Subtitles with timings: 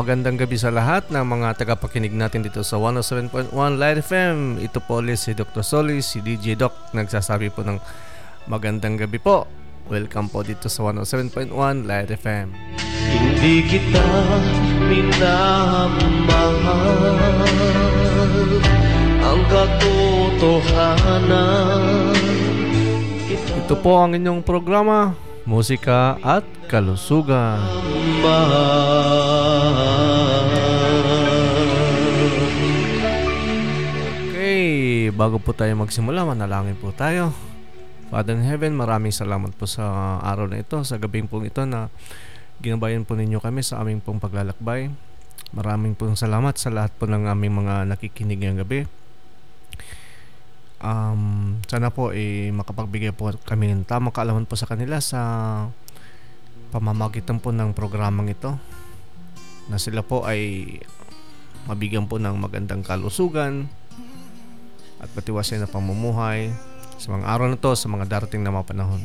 [0.00, 4.56] Magandang gabi sa lahat ng mga tagapakinig natin dito sa 107.1 Light FM.
[4.56, 5.60] Ito po ulit si Dr.
[5.60, 6.72] Solis, si DJ Doc.
[6.96, 7.76] Nagsasabi po ng
[8.48, 9.44] magandang gabi po.
[9.92, 11.52] Welcome po dito sa 107.1
[11.84, 12.48] Light FM.
[13.12, 14.08] Hindi kita
[14.88, 15.84] minamahal
[19.20, 20.96] Ang katotohanan
[23.36, 25.12] Ito po ang inyong programa,
[25.44, 27.60] Musika at Kalusugan.
[28.20, 29.29] Okay,
[35.20, 37.36] bago po tayo magsimula, manalangin po tayo.
[38.08, 41.92] Father in Heaven, maraming salamat po sa araw na ito, sa gabing pong ito na
[42.64, 44.88] ginabayan po ninyo kami sa aming pong paglalakbay.
[45.52, 48.88] Maraming pong salamat sa lahat po ng aming mga nakikinig ngayong gabi.
[50.80, 55.20] Um, sana po eh, makapagbigay po kami ng tamang kaalaman po sa kanila sa
[56.72, 58.56] pamamagitan po ng programang ito
[59.68, 60.80] na sila po ay
[61.68, 63.68] mabigyan po ng magandang kalusugan
[65.00, 66.52] at patiwasay na pamumuhay
[67.00, 69.02] sa mga araw na to, sa mga darating na mga panahon.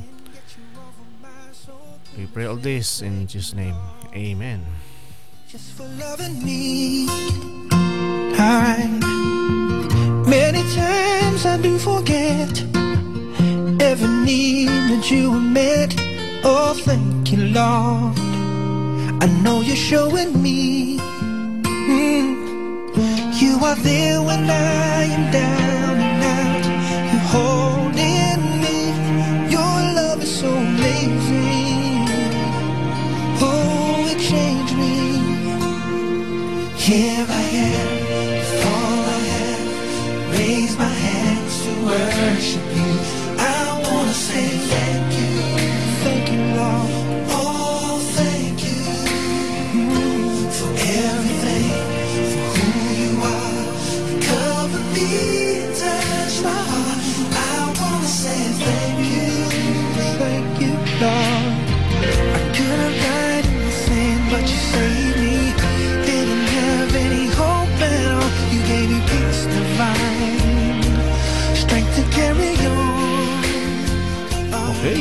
[2.15, 3.75] We pray all this in Jesus' name.
[4.15, 4.63] Amen.
[5.55, 7.07] just for loving me.
[8.37, 8.87] I
[10.27, 12.51] many times I do forget
[13.79, 15.95] every need that you met.
[16.43, 18.19] Oh, thank you, Lord.
[19.23, 20.97] I know you're showing me.
[21.63, 22.54] mm,
[23.37, 26.65] You are there when I am down and out.
[27.11, 28.79] You're holding me.
[29.51, 32.07] Your love is so amazing.
[33.41, 34.95] Oh, it changed me.
[36.77, 38.04] Here I am,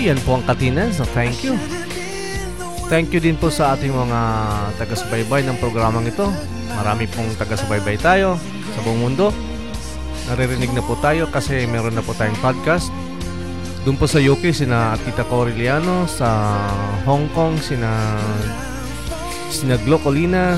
[0.04, 0.92] yan po ang katinan.
[0.92, 1.56] So thank you.
[2.92, 4.20] Thank you din po sa ating mga
[4.76, 6.28] taga-subaybay ng programang ito.
[6.76, 8.36] Marami pong taga-subaybay tayo
[8.76, 9.32] sa buong mundo.
[10.28, 12.92] Naririnig na po tayo kasi meron na po tayong podcast.
[13.84, 16.56] Doon po sa UK, sina Tita Coriliano, sa
[17.04, 18.16] Hong Kong, sina
[19.52, 20.56] sina Glo Colina,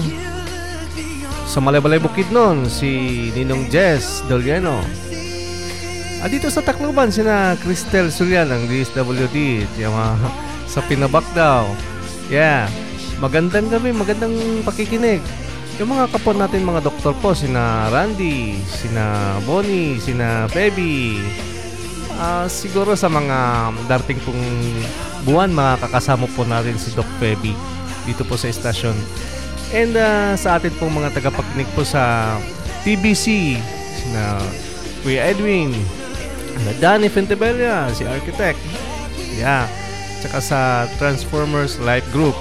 [1.46, 5.05] sa Malabalay Bukid noon, si Ninong Jess Doliano.
[6.26, 10.06] Ah, dito sa Tacloban, sina Cristel Surian ng DSWD, mga
[10.66, 11.70] sa Pinabak daw.
[12.26, 12.66] Yeah.
[13.22, 14.34] Magandang gabi, magandang
[14.66, 15.22] pakikinig.
[15.78, 21.22] Yung mga kapon natin mga doktor po, sina Randy, sina Bonnie, sina Feby.
[22.18, 24.42] Ah, siguro sa mga darating pong
[25.22, 27.54] buwan, makakasama po natin si Doc Feby
[28.02, 28.98] dito po sa estasyon.
[29.70, 32.34] And ah, sa atin pong mga tagapakinig po sa
[32.82, 33.54] TBC,
[33.94, 34.42] sina
[35.06, 35.70] Kuya Edwin,
[36.64, 38.60] na Danny Fentebella, si architect.
[39.36, 39.68] Yeah.
[40.24, 40.60] Tsaka sa
[40.96, 42.34] Transformers Life Group.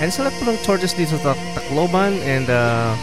[0.00, 2.94] And sa lahat po ng churches dito sa Tacloban and uh,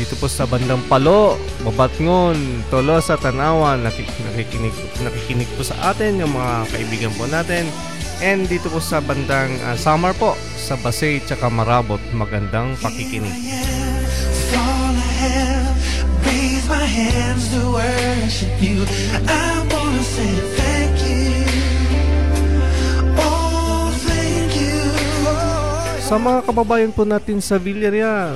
[0.00, 4.72] dito po sa bandang Palo, Babatngon, Tolosa, Tanawan, nakik- nakikinig,
[5.04, 7.68] nakikinig po sa atin yung mga kaibigan po natin.
[8.20, 13.32] And dito po sa bandang uh, Samar po, sa Basay tsaka Marabot, magandang pakikinig.
[14.56, 15.68] All I
[16.24, 18.84] raise my hands to worship you.
[19.24, 19.59] I
[26.10, 28.34] Sa mga kababayan po natin sa Villarreal,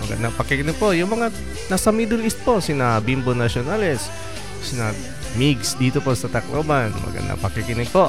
[0.00, 0.96] magandang pakikinig po.
[0.96, 1.28] Yung mga
[1.68, 4.08] nasa Middle East po, sina Bimbo Nacionales,
[4.64, 4.88] sina
[5.36, 8.08] Migs dito po sa Tacloban, magandang pakikinig po.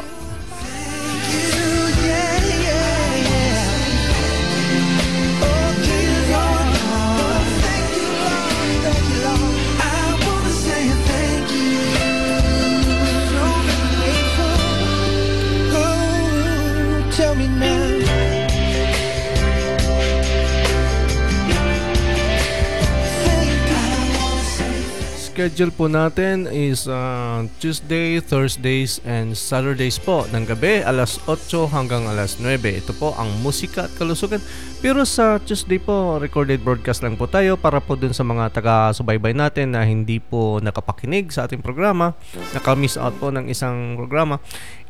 [25.41, 32.05] Schedule po natin is uh, Tuesday, Thursdays, and Saturdays po ng gabi alas 8 hanggang
[32.05, 32.61] alas 9.
[32.61, 34.37] Ito po ang musika at kalusugan.
[34.85, 39.33] Pero sa Tuesday po, recorded broadcast lang po tayo para po dun sa mga taga-subaybay
[39.33, 42.13] natin na hindi po nakapakinig sa ating programa,
[42.53, 44.37] naka-miss out po ng isang programa.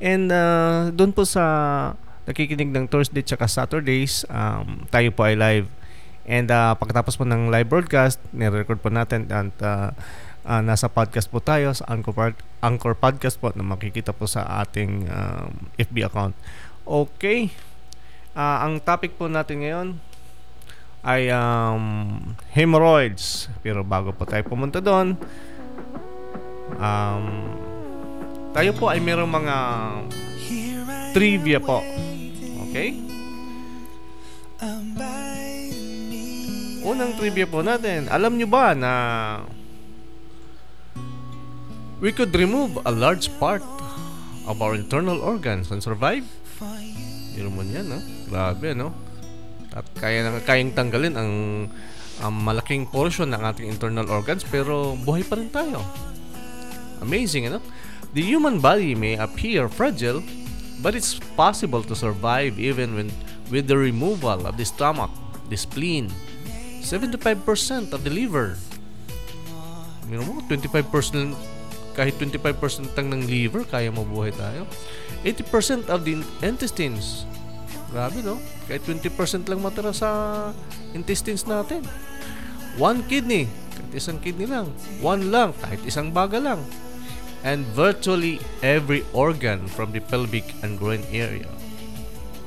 [0.04, 1.96] And uh, dun po sa
[2.28, 5.72] nakikinig ng Thursday at Saturdays, um, tayo po ay live
[6.22, 9.90] And uh, pagkatapos po ng live broadcast, nire-record po natin at uh,
[10.46, 15.10] uh, nasa podcast po tayo sa Anchor, Anchor Podcast po na makikita po sa ating
[15.10, 16.34] um, FB account.
[16.86, 17.54] Okay.
[18.32, 19.88] Uh, ang topic po natin ngayon
[21.02, 22.18] ay um,
[22.54, 23.50] hemorrhoids.
[23.66, 25.18] Pero bago po tayo pumunta doon,
[26.78, 27.26] um,
[28.54, 29.56] tayo po ay mayroong mga
[31.12, 31.82] trivia po.
[32.70, 32.96] Okay?
[36.82, 38.10] Unang trivia po natin.
[38.10, 38.92] Alam nyo ba na
[42.02, 43.64] we could remove a large part
[44.50, 46.26] of our internal organs and survive?
[46.60, 47.48] You.
[47.48, 48.02] Yun mo yan, no?
[48.28, 48.92] Grabe, no?
[49.72, 51.32] At kaya na kayang tanggalin ang
[52.22, 55.80] ang malaking portion ng ating internal organs pero buhay pa rin tayo.
[57.02, 57.64] Amazing, ano?
[58.14, 60.22] The human body may appear fragile,
[60.84, 63.10] but it's possible to survive even when
[63.48, 65.10] with the removal of the stomach,
[65.48, 66.12] the spleen,
[66.84, 68.58] 75% of the liver.
[70.12, 71.61] Meron mo, 25%
[71.92, 74.64] kahit 25% lang ng liver, kaya mabuhay tayo.
[75.28, 77.28] 80% of the intestines.
[77.92, 78.40] Grabe, no?
[78.72, 80.10] Kahit 20% lang matira sa
[80.96, 81.84] intestines natin.
[82.80, 84.72] One kidney, kahit isang kidney lang.
[85.04, 86.64] One lung, kahit isang baga lang.
[87.44, 91.50] And virtually every organ from the pelvic and groin area.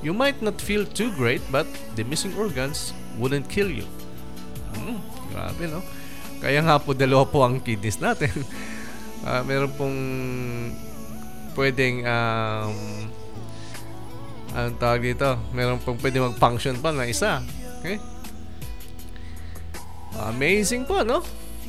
[0.01, 3.85] You might not feel too great, but the missing organs wouldn't kill you.
[4.77, 5.01] Hmm,
[5.33, 5.85] grabe, no?
[6.41, 8.33] Kaya nga po dalawa po ang kidneys natin.
[9.25, 9.99] Ah, meron pong
[11.57, 12.77] pwedeng um,
[14.53, 15.41] anong tawag dito?
[15.57, 17.41] Meron pong pwede mag-function pa na isa.
[17.81, 17.97] Okay?
[20.29, 21.25] Amazing po, no?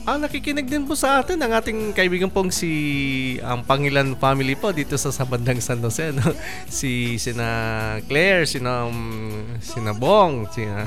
[0.06, 2.70] Ah, nakikinig din po sa atin ang ating kaibigan pong si
[3.42, 6.30] ang Pangilan family po dito sa, sa bandang San Jose, no?
[6.70, 7.48] Si sina
[8.06, 10.86] Claire, sina um, sina Bong, sina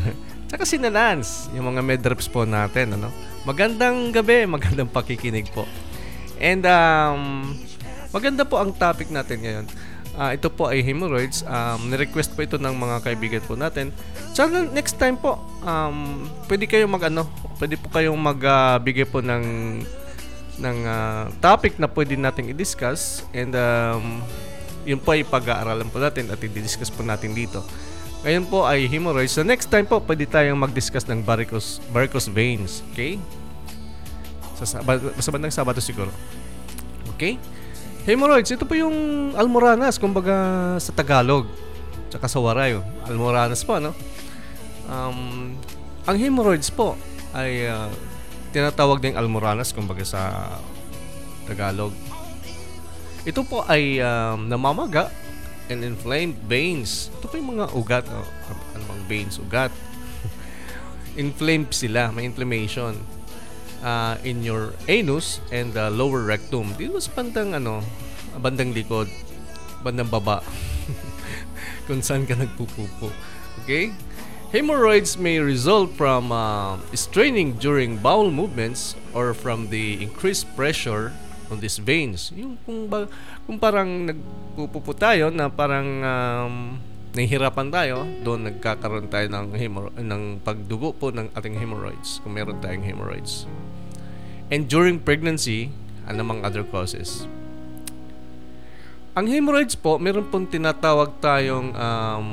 [0.48, 3.12] Tsaka si Lance, yung mga medreps po natin, ano?
[3.44, 5.68] Magandang gabi, magandang pakikinig po.
[6.38, 7.54] And um,
[8.14, 9.66] maganda po ang topic natin ngayon.
[10.18, 11.46] Ah, ito po ay hemorrhoids.
[11.46, 13.94] Um, ni-request po ito ng mga kaibigan po natin.
[14.34, 17.30] Sana next time po, um, pwede kayong mag ano,
[17.62, 19.44] pwede po kayong magbigay po ng
[20.58, 24.18] ng ah, topic na pwede nating i-discuss and um,
[24.82, 27.62] yun po ay pag-aaralan po natin at i-discuss po natin dito.
[28.26, 29.38] Ngayon po ay hemorrhoids.
[29.38, 32.82] So next time po, pwede tayong mag-discuss ng varicose, varicose veins.
[32.90, 33.22] Okay?
[34.58, 34.82] Sa,
[35.22, 36.10] sa bandang Sabado siguro.
[37.14, 37.38] Okay?
[38.08, 40.32] Hemorrhoids, ito po yung almoranas, kumbaga
[40.80, 41.44] sa Tagalog.
[42.08, 42.78] Tsaka sa Waray.
[42.80, 42.84] oh.
[43.04, 43.92] Almoranas po, no?
[44.88, 45.52] Um,
[46.08, 46.96] ang hemorrhoids po
[47.36, 47.92] ay ah,
[48.56, 50.56] tinatawag ding almoranas, kumbaga sa
[51.44, 51.92] Tagalog.
[53.28, 55.12] Ito po ay um, namamaga
[55.68, 57.12] and inflamed veins.
[57.20, 58.08] Ito po yung mga ugat.
[58.08, 58.24] Oh,
[58.72, 59.36] ano bang veins?
[59.36, 59.68] Ugat.
[61.20, 62.08] inflamed sila.
[62.08, 63.17] May inflammation
[63.82, 66.74] uh, in your anus and the lower rectum.
[66.74, 67.82] Dito sa bandang ano,
[68.38, 69.10] bandang likod,
[69.82, 70.42] bandang baba.
[71.86, 73.10] Kung saan ka nagpupupo.
[73.64, 73.92] Okay?
[74.48, 81.12] Hemorrhoids may result from uh, straining during bowel movements or from the increased pressure
[81.52, 82.32] on these veins.
[82.32, 83.04] Yung kung, ba,
[83.44, 86.54] kung parang nagpupupo tayo na parang um,
[87.12, 92.56] nahihirapan tayo, doon nagkakaroon tayo ng, hemorrho- ng pagdugo po ng ating hemorrhoids kung meron
[92.64, 93.44] tayong hemorrhoids.
[94.48, 95.72] And during pregnancy,
[96.08, 97.28] and among other causes.
[99.12, 102.28] Ang hemorrhoids po, meron pong tinatawag tayong um,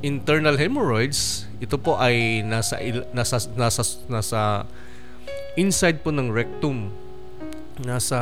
[0.00, 1.44] internal hemorrhoids.
[1.60, 2.80] Ito po ay nasa
[3.12, 4.40] nasa nasa nasa
[5.60, 6.88] inside po ng rectum.
[7.84, 8.18] Nasa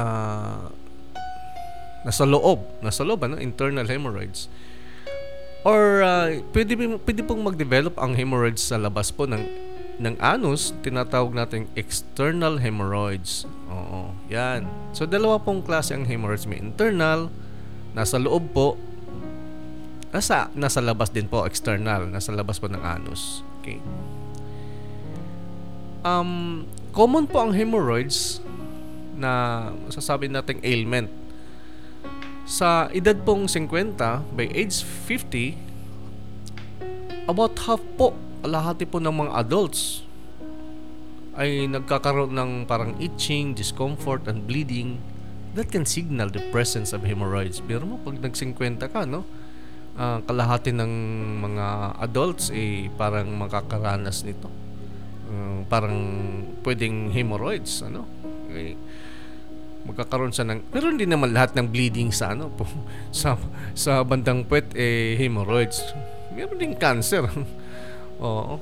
[2.02, 4.50] nasa loob, nasa loob ano, internal hemorrhoids.
[5.62, 6.72] Or uh, pwede
[7.04, 9.44] pwede pong mag-develop ang hemorrhoids sa labas po ng
[10.00, 13.44] ng anus, tinatawag nating external hemorrhoids.
[13.68, 14.64] Oo, yan.
[14.96, 17.28] So dalawa pong klase ang hemorrhoids, may internal,
[17.92, 18.80] nasa loob po,
[20.10, 23.44] nasa nasa labas din po external, nasa labas po ng anus.
[23.60, 23.76] Okay.
[26.00, 26.64] Um,
[26.96, 28.40] common po ang hemorrhoids
[29.20, 31.12] na masasabi nating ailment.
[32.48, 34.00] Sa edad pong 50,
[34.32, 35.60] by age 50,
[37.28, 40.04] about half po, kalahati po ng mga adults
[41.38, 45.00] ay nagkakaroon ng parang itching, discomfort, and bleeding,
[45.54, 47.62] that can signal the presence of hemorrhoids.
[47.64, 49.24] Pero mo, pag nag-50 ka, no?
[50.00, 50.92] ah, kalahati ng
[51.44, 51.66] mga
[52.00, 54.48] adults eh parang makakaranas nito.
[55.30, 55.96] Ah, parang
[56.64, 58.04] pwedeng hemorrhoids, ano?
[58.50, 58.74] Eh,
[59.80, 62.68] magkakaroon siya ng pero hindi naman lahat ng bleeding sa ano po
[63.16, 63.40] sa
[63.72, 65.80] sa bandang puwet eh hemorrhoids.
[66.36, 67.24] Meron ding cancer.
[68.20, 68.60] Oo.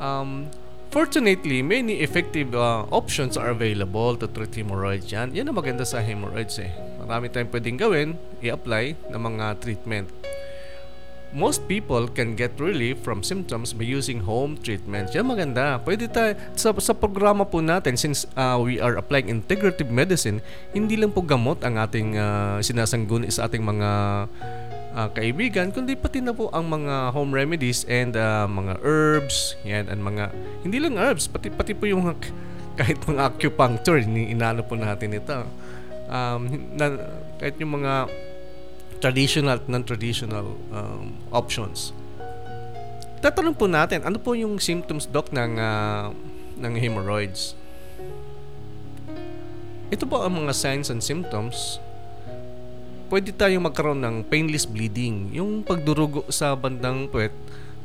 [0.00, 0.48] Um,
[0.92, 5.32] fortunately, many effective uh, options are available to treat hemorrhoids yan.
[5.32, 6.72] Yan ang maganda sa hemorrhoids eh.
[7.00, 8.08] Marami tayong pwedeng gawin,
[8.44, 10.08] i-apply ng mga treatment.
[11.30, 15.14] Most people can get relief from symptoms by using home treatment.
[15.14, 15.78] Yan maganda.
[15.78, 20.42] Pwede tayo, sa, sa programa po natin, since uh, we are applying integrative medicine,
[20.74, 23.88] hindi lang po gamot ang ating uh, sinasangguni sa ating mga
[24.94, 29.86] uh, kaibigan, kundi pati na po ang mga home remedies and uh, mga herbs, yan,
[29.90, 30.30] and mga,
[30.62, 32.06] hindi lang herbs, pati, pati po yung
[32.78, 35.44] kahit mga acupuncture, ni inaano po natin ito.
[36.10, 36.96] Um, na,
[37.38, 38.08] kahit yung mga
[39.00, 41.96] traditional at non-traditional um, options.
[43.20, 46.12] Tatanong po natin, ano po yung symptoms, Doc, ng, uh,
[46.60, 47.56] ng hemorrhoids?
[49.90, 51.82] Ito po ang mga signs and symptoms.
[53.10, 57.34] Pwede tayong magkaroon ng painless bleeding, yung pagdurugo sa bandang puwet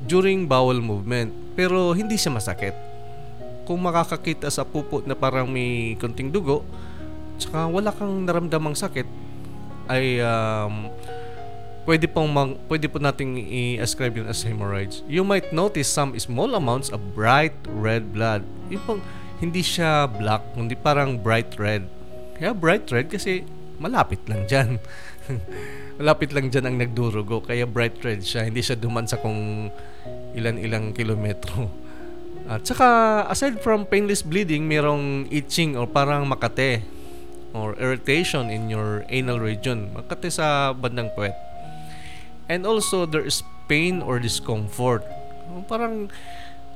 [0.05, 2.77] during bowel movement, pero hindi siya masakit.
[3.65, 6.61] Kung makakakita sa pupo na parang may konting dugo,
[7.41, 9.09] tsaka wala kang naramdamang sakit,
[9.89, 10.93] ay um,
[11.89, 15.01] pwede pong mag, pwede po nating i-ascribe yun as hemorrhoids.
[15.09, 18.45] You might notice some small amounts of bright red blood.
[18.69, 19.01] Yung pong,
[19.41, 21.89] hindi siya black, hindi parang bright red.
[22.37, 23.41] Kaya bright red kasi
[23.77, 24.69] malapit lang dyan.
[25.99, 27.43] malapit lang dyan ang nagdurugo.
[27.43, 28.47] Kaya bright red siya.
[28.47, 29.71] Hindi siya duman sa kung
[30.35, 31.71] ilan-ilang kilometro.
[32.45, 36.85] At saka, aside from painless bleeding, merong itching or parang makate
[37.55, 39.89] or irritation in your anal region.
[39.95, 41.33] Makate sa bandang puwet.
[42.45, 45.01] And also, there is pain or discomfort.
[45.65, 46.13] Parang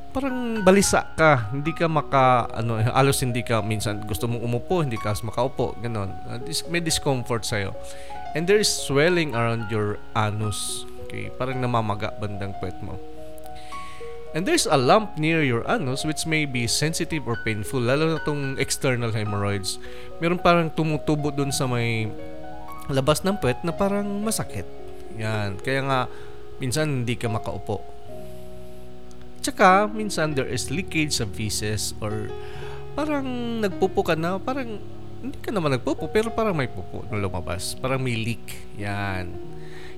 [0.09, 4.97] parang balisa ka, hindi ka maka ano, alos hindi ka minsan gusto mong umupo, hindi
[4.97, 6.09] ka makaupo, ganun.
[6.73, 7.69] May discomfort sa
[8.37, 10.85] And there is swelling around your anus.
[11.09, 13.01] Okay, parang namamaga bandang puwet mo.
[14.37, 18.21] And there's a lump near your anus which may be sensitive or painful, lalo na
[18.21, 19.81] itong external hemorrhoids.
[20.21, 22.05] Meron parang tumutubo dun sa may
[22.93, 24.69] labas ng puwet na parang masakit.
[25.17, 25.57] Yan.
[25.57, 25.99] Kaya nga,
[26.61, 27.81] minsan hindi ka makaupo.
[29.41, 32.29] Tsaka, minsan there is leakage sa feces or
[32.93, 33.25] parang
[33.65, 34.77] nagpupo ka na, parang
[35.19, 37.75] hindi ka naman nagpupo pero parang may pupo na lumabas.
[37.75, 38.75] Parang may leak.
[38.79, 39.31] Yan.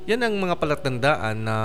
[0.10, 1.58] Yan ang mga palatandaan na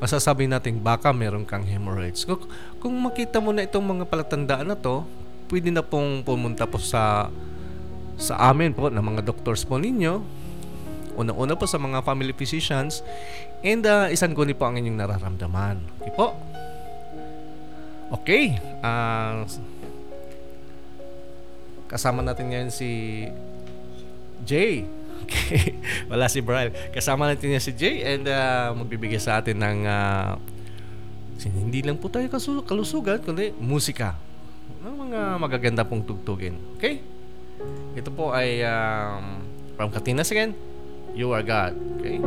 [0.00, 2.24] masasabi natin baka meron kang hemorrhoids.
[2.24, 2.48] Kung,
[2.80, 5.04] kung makita mo na itong mga palatandaan na to,
[5.52, 7.28] pwede na pong pumunta po sa
[8.16, 10.20] sa amin po ng mga doctors po ninyo.
[11.12, 13.04] Una-una po sa mga family physicians
[13.60, 15.76] and uh, isang guni po ang inyong nararamdaman.
[16.00, 16.32] Okay po?
[18.16, 18.56] Okay.
[18.80, 19.44] Uh,
[21.92, 22.90] kasama natin ngayon si
[24.48, 24.88] Jay.
[25.22, 25.78] Okay.
[26.10, 26.74] Wala si Brian.
[26.90, 30.34] Kasama natin niya si Jay and uh, magbibigay sa atin ng uh,
[31.38, 34.18] hindi lang po tayo kasu- kalusugan kundi musika.
[34.82, 36.58] Ng mga magaganda pong tugtugin.
[36.74, 37.00] Okay?
[37.94, 39.46] Ito po ay um,
[39.78, 40.58] from Katinas again.
[41.14, 41.78] You are God.
[42.02, 42.18] Okay?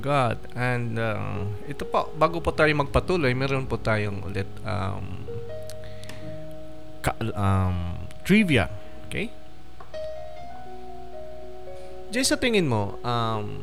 [0.00, 0.40] God.
[0.56, 5.06] And uh, ito po, bago po tayo magpatuloy, meron po tayong ulit um,
[7.04, 8.72] ka- um, trivia.
[9.06, 9.28] Okay?
[12.10, 13.62] Jay, sa tingin mo, um,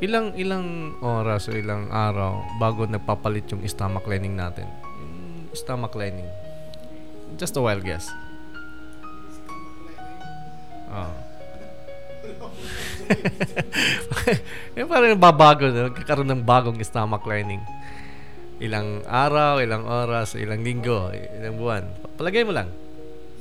[0.00, 4.70] ilang ilang oras o ilang araw bago nagpapalit yung stomach lining natin?
[5.00, 6.28] Yung stomach lining.
[7.36, 8.08] Just a wild guess.
[10.90, 11.10] Oh.
[14.78, 17.60] yung parang babago na, nagkakaroon ng bagong stomach lining.
[18.60, 21.84] Ilang araw, ilang oras, ilang linggo, ilang buwan.
[22.20, 22.68] Palagay mo lang.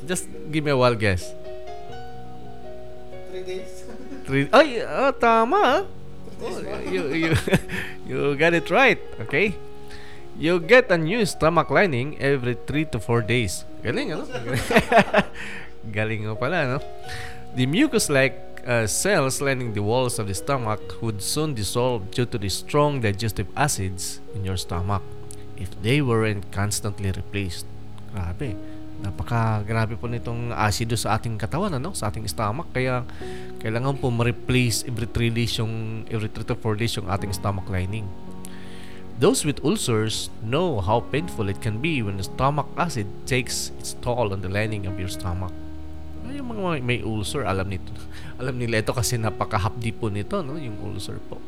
[0.08, 1.28] Just give me a wild guess.
[3.30, 3.72] Three days.
[4.24, 5.86] Three, ay, ah, tama.
[6.40, 6.56] Oh,
[6.88, 7.32] you, you,
[8.08, 9.02] you got it right.
[9.28, 9.60] Okay?
[10.40, 13.68] You get a new stomach lining every 3 to 4 days.
[13.84, 14.24] Galing, ano?
[15.96, 16.80] Galing mo pala, no?
[17.60, 22.38] The mucus-like uh, cells lining the walls of the stomach would soon dissolve due to
[22.38, 25.02] the strong digestive acids in your stomach
[25.58, 27.66] if they weren't constantly replaced.
[28.12, 28.56] Grabe.
[29.00, 33.08] Napaka grabe po nitong asido sa ating katawan ano sa ating stomach kaya
[33.64, 37.68] kailangan po ma-replace every 3 days yung every 3 to 4 days yung ating stomach
[37.72, 38.04] lining.
[39.20, 43.96] Those with ulcers know how painful it can be when the stomach acid takes its
[44.00, 45.52] toll on the lining of your stomach.
[46.30, 47.90] Ay, Yung mga may ulcer, alam nito.
[48.38, 50.62] Alam nila ito kasi napakahapdi po nito, no?
[50.62, 51.42] Yung ulcer po.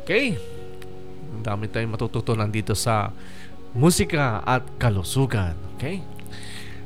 [0.00, 0.40] Okay.
[1.36, 3.12] Ang dami tayong matututunan dito sa
[3.76, 5.52] musika at kalusugan.
[5.76, 6.00] Okay?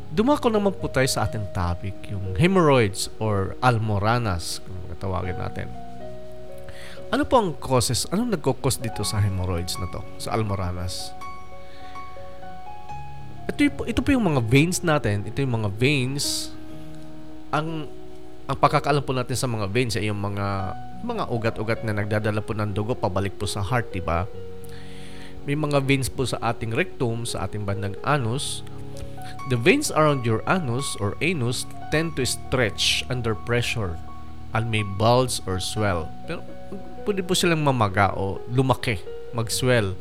[0.08, 5.68] Dumako naman po tayo sa ating topic, yung hemorrhoids or almoranas, kung tawagin natin.
[7.12, 8.08] Ano po ang causes?
[8.08, 10.00] Anong nagkukos dito sa hemorrhoids na to?
[10.16, 11.12] Sa almoranas?
[13.48, 15.24] Ito, ito po yung mga veins natin.
[15.24, 16.52] Ito yung mga veins.
[17.48, 17.88] Ang
[18.48, 22.52] ang pagkakaalam po natin sa mga veins ay yung mga mga ugat-ugat na nagdadala po
[22.52, 24.28] ng dugo pabalik po sa heart, di ba?
[25.48, 28.60] May mga veins po sa ating rectum, sa ating bandang anus.
[29.48, 33.96] The veins around your anus or anus tend to stretch under pressure
[34.52, 36.08] and may bulge or swell.
[36.28, 36.44] Pero
[37.08, 39.00] pwede po silang mamaga o lumaki,
[39.32, 39.96] mag-swell.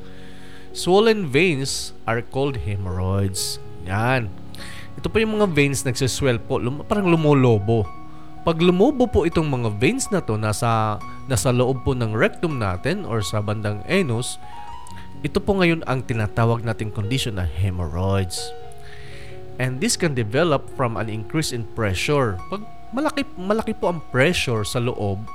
[0.78, 3.58] Swollen veins are called hemorrhoids.
[3.90, 4.30] Yan.
[4.94, 7.90] Ito po yung mga veins nagsiswell po, lum- parang lumolobo.
[8.46, 13.10] Pag lumobo po itong mga veins na to nasa nasa loob po ng rectum natin
[13.10, 14.38] or sa bandang anus,
[15.26, 18.38] Ito po ngayon ang tinatawag nating condition na hemorrhoids.
[19.58, 22.38] And this can develop from an increase in pressure.
[22.54, 22.62] Pag
[22.94, 25.26] malaki, malaki po ang pressure sa loob,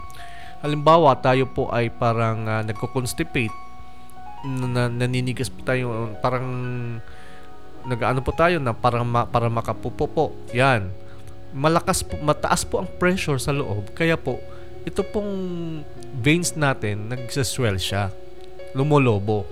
[0.63, 3.51] halimbawa tayo po ay parang uh, nagko-constipate,
[4.47, 6.47] na, naninigas po tayo, parang
[7.83, 10.25] nagaano po tayo na parang ma, para makapupo po.
[10.55, 10.91] Yan.
[11.53, 13.93] Malakas po, mataas po ang pressure sa loob.
[13.95, 14.41] Kaya po,
[14.83, 15.33] ito pong
[16.19, 18.11] veins natin, nagsaswell siya.
[18.75, 19.47] Lumolobo.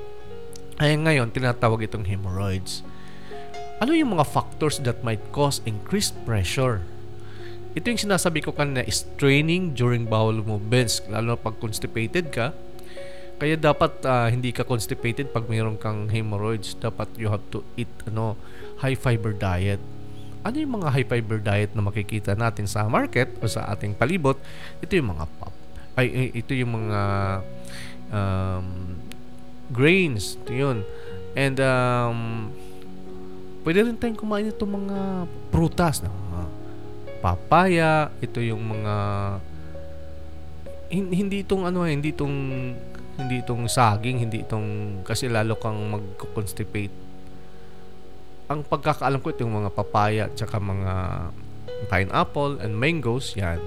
[0.81, 2.83] Ay ngayon, tinatawag itong hemorrhoids.
[3.81, 6.85] Ano yung mga factors that might cause increased pressure?
[7.76, 12.50] Ito yung sinasabi ko kanina, straining during bowel movements, lalo pag constipated ka.
[13.40, 16.76] Kaya dapat uh, hindi ka constipated pag mayroon kang hemorrhoids.
[16.76, 18.37] Dapat you have to eat ano,
[18.85, 19.81] high fiber diet.
[20.44, 24.37] Ano yung mga high fiber diet na makikita natin sa market o sa ating palibot?
[24.85, 25.53] Ito yung mga pop.
[25.96, 27.00] Ay, ito yung mga
[28.12, 28.68] um,
[29.72, 30.37] grains.
[30.44, 30.79] Ito yun.
[31.33, 32.20] And um,
[33.61, 36.40] Pwede rin tayong kumain itong mga prutas na mga
[37.20, 38.94] papaya, ito yung mga
[40.90, 42.37] hindi itong ano hindi itong
[43.20, 46.92] hindi itong saging, hindi itong kasi lalo kang mag-constipate.
[48.50, 50.92] Ang pagkakaalam ko ito yung mga papaya at saka mga
[51.87, 53.62] pineapple and mangoes, yan.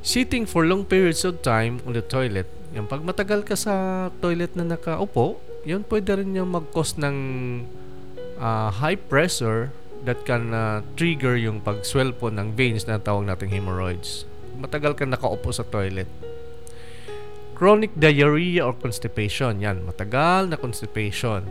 [0.00, 2.48] Sitting for long periods of time on the toilet.
[2.72, 7.16] Yan, pag matagal ka sa toilet na nakaupo, yun pwede rin yung mag-cause ng
[8.38, 9.74] uh, high pressure
[10.06, 14.24] that can uh, trigger yung pag-swell po ng veins na tawag nating hemorrhoids.
[14.56, 16.08] Matagal ka nakaupo sa toilet.
[17.58, 19.58] Chronic diarrhea or constipation.
[19.58, 21.42] Yan, matagal na constipation.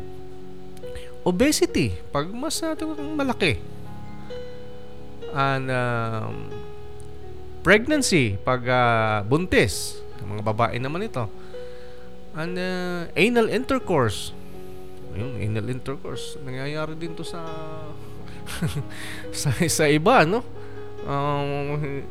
[1.28, 3.60] Obesity, pag masyadong malaki.
[5.36, 6.48] And um,
[7.60, 10.00] pregnancy, pag uh, buntis.
[10.24, 11.28] Mga babae naman ito.
[12.32, 14.32] And uh, anal intercourse,
[15.12, 16.39] yung anal intercourse.
[16.39, 17.43] Nangyayari din to sa
[19.36, 20.46] sa, sa iba, no?
[21.04, 22.04] Um,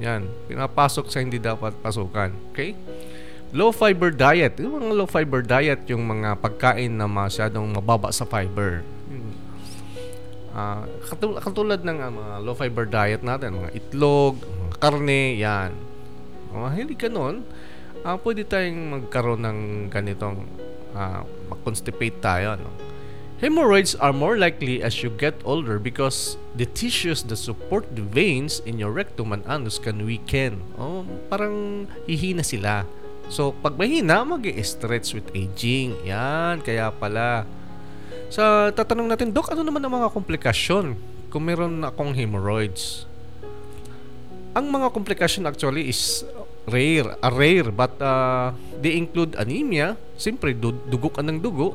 [0.00, 2.32] yan, pinapasok sa hindi dapat pasukan.
[2.52, 2.72] Okay?
[3.52, 4.56] Low fiber diet.
[4.56, 8.80] Yung mga low fiber diet, yung mga pagkain na masyadong mababa sa fiber.
[10.52, 15.72] Uh, katul- katulad ng uh, mga low fiber diet natin, mga itlog, mga karne, yan.
[16.52, 17.40] Uh, hindi ka nun,
[18.04, 20.44] uh, pwede tayong magkaroon ng ganitong
[20.92, 22.60] uh, mag-constipate tayo.
[22.60, 22.91] No?
[23.42, 28.62] Hemorrhoids are more likely as you get older because the tissues that support the veins
[28.62, 30.62] in your rectum and anus can weaken.
[30.78, 32.86] Oh, parang hihina sila.
[33.26, 35.98] So, pag mahina, mag stretch with aging.
[36.06, 37.42] Yan, kaya pala.
[38.30, 40.94] Sa tatanong natin, Dok, ano naman ang mga komplikasyon
[41.26, 43.10] kung meron akong hemorrhoids?
[44.54, 46.22] Ang mga komplikasyon actually is
[46.70, 51.74] rare, are rare but uh, they include anemia, siyempre dugo ka ng dugo,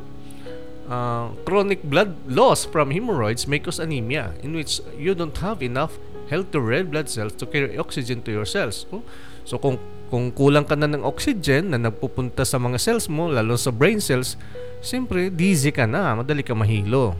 [0.89, 5.99] uh, chronic blood loss from hemorrhoids may cause anemia in which you don't have enough
[6.27, 8.83] healthy red blood cells to carry oxygen to your cells.
[8.91, 9.03] Oh,
[9.47, 13.59] so kung kung kulang ka na ng oxygen na nagpupunta sa mga cells mo, lalo
[13.59, 14.39] sa brain cells,
[14.79, 17.15] siyempre dizzy ka na, madali ka mahilo.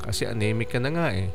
[0.00, 1.28] Kasi anemic ka na nga eh.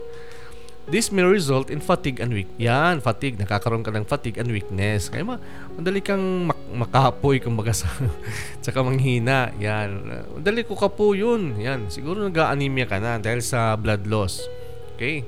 [0.85, 2.45] This may result in fatigue and weak.
[2.61, 3.41] Yan, fatigue.
[3.41, 5.09] Nakakaroon ka ng fatigue and weakness.
[5.09, 5.41] Kaya ma
[5.73, 7.89] madali kang mak- makapoy kumbaga sa
[8.61, 9.49] tsaka manghina.
[9.57, 10.05] Yan.
[10.37, 11.57] Madali ko ka po yun.
[11.57, 11.89] Yan.
[11.89, 14.45] Siguro nag-anemia ka na dahil sa blood loss.
[14.93, 15.25] Okay?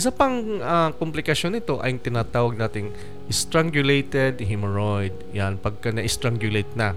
[0.00, 2.88] Isa pang uh, komplikasyon nito ay yung tinatawag nating
[3.28, 5.12] strangulated hemorrhoid.
[5.36, 6.96] Yan, pagka na-strangulate na.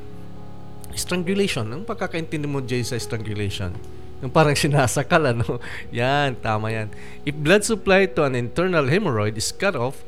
[0.96, 3.76] Strangulation, ang pagkakaintindi mo Jay sa strangulation?
[4.24, 5.60] Yung parang sinasakal, ano?
[5.92, 6.88] Yan, tama yan.
[7.28, 10.00] If blood supply to an internal hemorrhoid is cut off,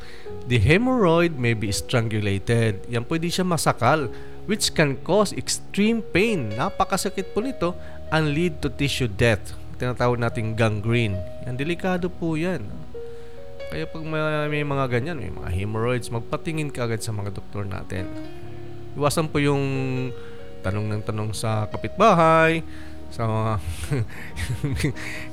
[0.48, 2.80] the hemorrhoid may be strangulated.
[2.88, 4.08] Yan, pwede siya masakal,
[4.48, 6.56] which can cause extreme pain.
[6.56, 7.76] Napakasakit po nito
[8.08, 9.52] and lead to tissue death.
[9.76, 11.20] Tinatawag nating gangrene.
[11.44, 12.64] Yan, delikado po yan.
[13.68, 17.68] Kaya pag may, may mga ganyan, may mga hemorrhoids, magpatingin ka agad sa mga doktor
[17.68, 18.08] natin.
[18.96, 19.60] Iwasan po yung
[20.64, 22.64] tanong ng tanong sa kapitbahay,
[23.16, 23.24] So,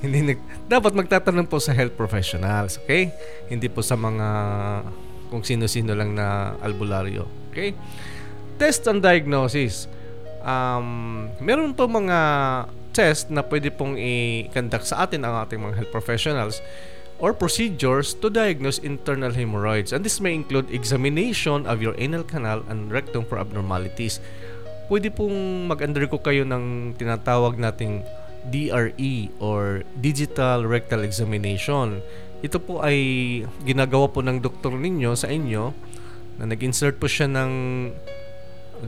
[0.06, 0.38] hindi nag,
[0.70, 3.10] dapat magtatanong po sa health professionals, okay?
[3.50, 4.28] Hindi po sa mga
[5.34, 7.74] kung sino-sino lang na albularyo, okay?
[8.54, 9.90] Test and diagnosis.
[10.46, 12.18] Um, meron po mga
[12.94, 16.62] test na pwede pong i-conduct sa atin ang ating mga health professionals
[17.18, 19.90] or procedures to diagnose internal hemorrhoids.
[19.90, 24.22] And this may include examination of your anal canal and rectum for abnormalities
[24.92, 28.04] pwede pong mag-undergo kayo ng tinatawag nating
[28.52, 32.04] DRE or Digital Rectal Examination.
[32.44, 33.00] Ito po ay
[33.64, 35.72] ginagawa po ng doktor ninyo sa inyo
[36.36, 37.52] na nag-insert po siya ng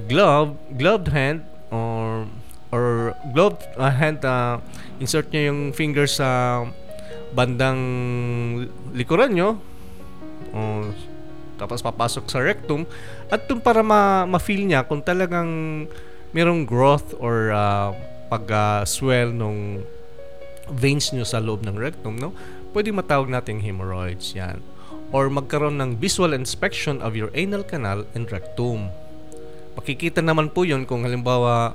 [0.05, 1.41] glove, gloved hand
[1.73, 2.29] or
[2.69, 4.61] or glove uh, hand uh,
[5.01, 6.61] insert nyo yung finger sa
[7.33, 7.81] bandang
[8.93, 9.57] likuran nyo
[10.51, 10.91] o,
[11.55, 12.83] tapos papasok sa rectum
[13.35, 15.51] at dun para ma- ma-feel niya kung talagang
[16.31, 17.91] merong growth or uh,
[18.31, 19.83] pag-swell nung
[20.71, 22.31] veins nyo sa loob ng rectum, no?
[22.71, 24.63] Pwede matawag nating hemorrhoids, yan.
[25.11, 28.95] Or magkaroon ng visual inspection of your anal canal and rectum.
[29.75, 31.75] Makikita naman po yon kung halimbawa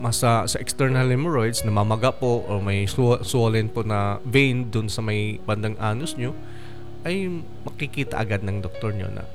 [0.00, 5.04] masa sa external hemorrhoids namamaga po o may sw- swollen po na vein dun sa
[5.04, 6.32] may bandang anus nyo
[7.04, 7.28] ay
[7.68, 9.28] makikita agad ng doktor nyo na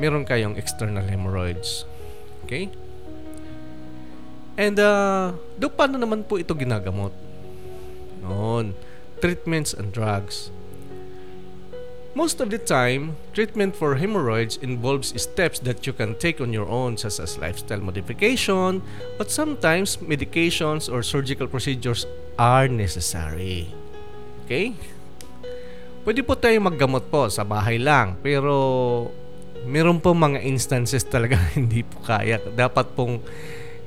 [0.00, 1.84] meron kayong external hemorrhoids.
[2.48, 2.72] Okay?
[4.56, 7.12] And uh, do paano naman po ito ginagamot?
[8.24, 8.72] Noon,
[9.20, 10.48] treatments and drugs.
[12.10, 16.66] Most of the time, treatment for hemorrhoids involves steps that you can take on your
[16.66, 18.82] own such as lifestyle modification,
[19.14, 23.70] but sometimes medications or surgical procedures are necessary.
[24.44, 24.74] Okay?
[26.02, 29.06] Pwede po tayo maggamot po sa bahay lang, pero
[29.70, 32.42] meron po mga instances talaga hindi po kaya.
[32.42, 33.22] Dapat pong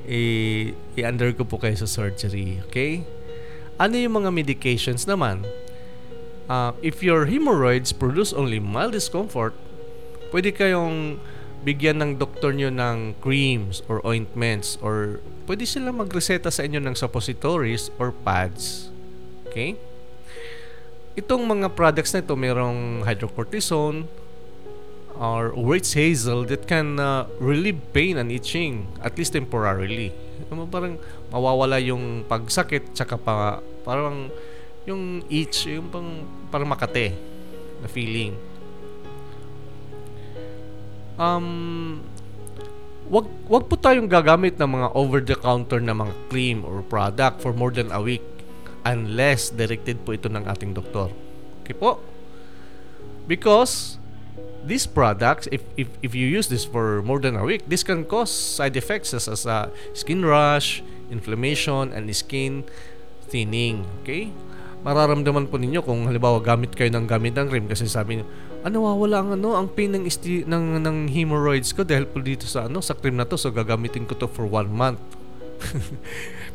[0.08, 2.64] i- i-undergo po kayo sa surgery.
[2.66, 3.04] Okay?
[3.76, 5.44] Ano yung mga medications naman?
[6.48, 9.52] Uh, if your hemorrhoids produce only mild discomfort,
[10.32, 11.20] pwede kayong
[11.64, 16.92] bigyan ng doktor nyo ng creams or ointments or pwede sila magreseta sa inyo ng
[16.92, 18.92] suppositories or pads.
[19.48, 19.80] Okay?
[21.16, 24.23] Itong mga products na ito, merong hydrocortisone
[25.14, 30.10] or witch hazel that can uh, relieve pain and itching at least temporarily.
[30.50, 30.98] Ano, Parang
[31.30, 34.30] mawawala yung pagsakit tsaka pa parang
[34.84, 37.14] yung itch, yung pang parang makate
[37.80, 38.34] na feeling.
[41.14, 42.02] Um
[43.06, 47.38] wag wag po tayong gagamit ng mga over the counter na mga cream or product
[47.38, 48.24] for more than a week
[48.82, 51.08] unless directed po ito ng ating doktor.
[51.62, 52.02] Okay po?
[53.24, 53.96] Because
[54.64, 58.04] these products, if, if, if you use this for more than a week, this can
[58.04, 62.64] cause side effects as, as uh, skin rash, inflammation, and skin
[63.28, 63.84] thinning.
[64.02, 64.32] Okay?
[64.84, 68.26] Mararamdaman po ninyo kung halimbawa gamit kayo ng gamit ng cream kasi sabi niyo,
[68.64, 72.48] ano wala ang ano ang pain ng, isti- ng ng hemorrhoids ko dahil po dito
[72.48, 75.00] sa ano sa cream na to so gagamitin ko to for one month.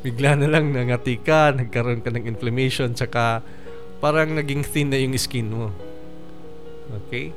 [0.06, 3.41] Bigla na lang nangati ka, nagkaroon ka ng inflammation tsaka
[3.98, 5.74] parang naging thin na yung skin mo.
[7.06, 7.34] Okay?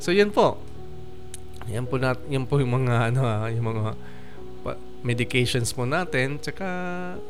[0.00, 0.60] So yan po.
[1.66, 3.96] Yan po nat yan po yung mga ano ah, yung mga
[5.06, 6.66] medications po natin tsaka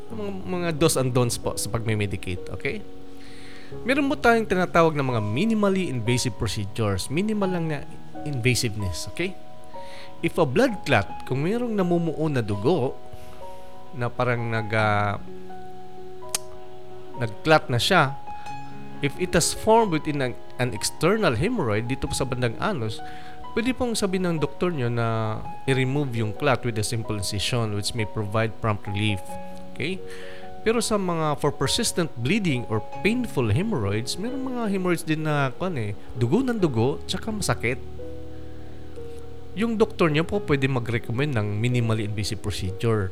[0.09, 2.81] mga, mga dos and don'ts po sa pagme-medicate, okay?
[3.85, 7.13] Meron po tayong tinatawag na mga minimally invasive procedures.
[7.13, 7.79] Minimal lang na
[8.25, 9.37] invasiveness, okay?
[10.25, 12.97] If a blood clot, kung mayroong namumuo na dugo
[13.93, 15.21] na parang nag ah,
[17.21, 18.17] nag-clot na siya,
[19.01, 22.97] if it has formed within an, an external hemorrhoid dito po sa bandang anus,
[23.57, 27.97] pwede pong sabihin ng doktor nyo na i-remove yung clot with a simple incision which
[27.97, 29.21] may provide prompt relief.
[29.73, 29.97] Okay?
[30.67, 35.79] Pero sa mga for persistent bleeding or painful hemorrhoids, meron mga hemorrhoids din na kung
[35.79, 37.79] eh, dugo ng dugo, tsaka masakit.
[39.57, 43.09] Yung doktor nyo po pwede mag-recommend ng minimally invasive procedure.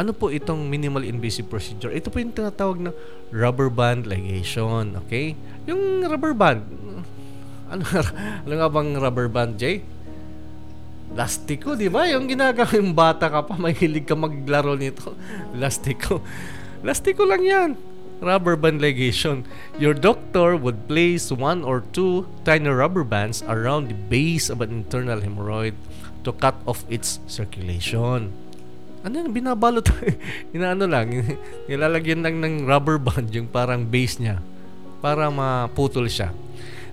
[0.00, 1.92] Ano po itong minimal invasive procedure?
[1.92, 2.96] Ito po yung tinatawag na
[3.28, 5.36] rubber band ligation, okay?
[5.68, 6.64] Yung rubber band,
[7.68, 7.84] ano,
[8.48, 9.84] ano nga bang rubber band, Jay?
[11.12, 12.08] Lastiko, di ba?
[12.08, 15.12] Yung ginagawa yung bata ka pa, mahilig ka maglaro nito.
[15.60, 16.24] Lastiko.
[16.80, 17.70] Lastiko lang yan.
[18.24, 19.44] Rubber band ligation.
[19.76, 24.72] Your doctor would place one or two tiny rubber bands around the base of an
[24.72, 25.76] internal hemorrhoid
[26.24, 28.32] to cut off its circulation.
[29.00, 29.32] Ano yan?
[29.32, 29.86] Binabalot.
[30.56, 31.08] Inaano lang.
[31.68, 34.44] Nilalagyan lang ng rubber band yung parang base niya
[35.00, 36.36] para maputol siya.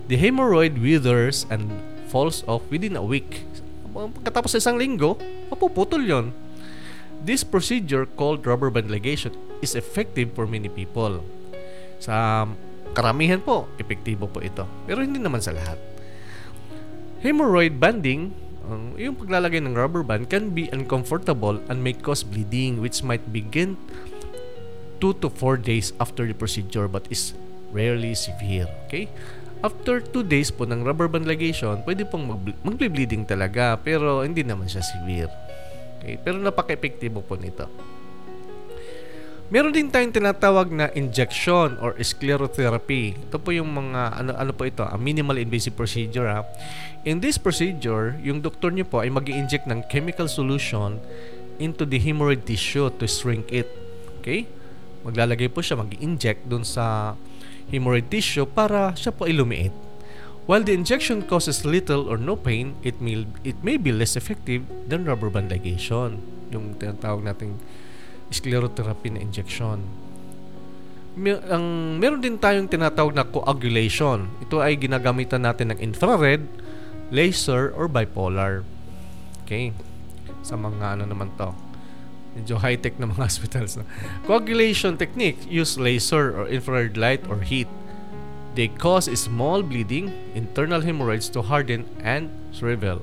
[0.08, 1.68] The hemorrhoid withers and
[2.08, 3.44] falls off within a week.
[3.92, 5.20] Pagkatapos sa isang linggo,
[5.52, 6.32] mapuputol yon.
[7.28, 11.20] This procedure called rubber band ligation is effective for many people.
[12.00, 12.48] Sa
[12.96, 14.64] karamihan po, epektibo po ito.
[14.88, 15.76] Pero hindi naman sa lahat.
[17.20, 18.32] Hemorrhoid banding,
[18.68, 23.24] ang yung paglalagay ng rubber band can be uncomfortable and may cause bleeding which might
[23.32, 23.80] begin
[25.00, 27.32] 2 to 4 days after the procedure but is
[27.72, 28.68] rarely severe.
[28.86, 29.08] Okay?
[29.64, 34.44] After 2 days po ng rubber band ligation, pwede pong mag- mag-bleeding talaga pero hindi
[34.46, 35.30] naman siya severe.
[35.98, 36.20] Okay?
[36.20, 37.66] Pero napaka-epektibo po nito.
[39.48, 43.16] Meron din tayong tinatawag na injection or sclerotherapy.
[43.16, 46.44] Ito po yung mga ano ano po ito, a minimal invasive procedure ha.
[47.08, 51.00] In this procedure, yung doktor niyo po ay mag inject ng chemical solution
[51.56, 53.72] into the hemorrhoid tissue to shrink it.
[54.20, 54.44] Okay?
[55.08, 57.16] Maglalagay po siya, mag-inject dun sa
[57.72, 59.72] hemorrhoid tissue para siya po ay lumiit.
[60.44, 64.68] While the injection causes little or no pain, it may, it may be less effective
[64.92, 66.20] than rubber band ligation.
[66.52, 67.56] Yung tinatawag nating
[68.28, 69.84] sclerotherapy na injection.
[71.18, 74.30] Mer- ang meron din tayong tinatawag na coagulation.
[74.44, 76.46] Ito ay ginagamitan natin ng infrared,
[77.10, 78.62] laser, or bipolar.
[79.42, 79.74] Okay.
[80.46, 81.50] Sa mga ano naman to.
[82.38, 83.84] Medyo high-tech na mga hospitals na.
[84.28, 87.66] Coagulation technique use laser or infrared light or heat.
[88.54, 93.02] They cause small bleeding, internal hemorrhoids to harden and shrivel.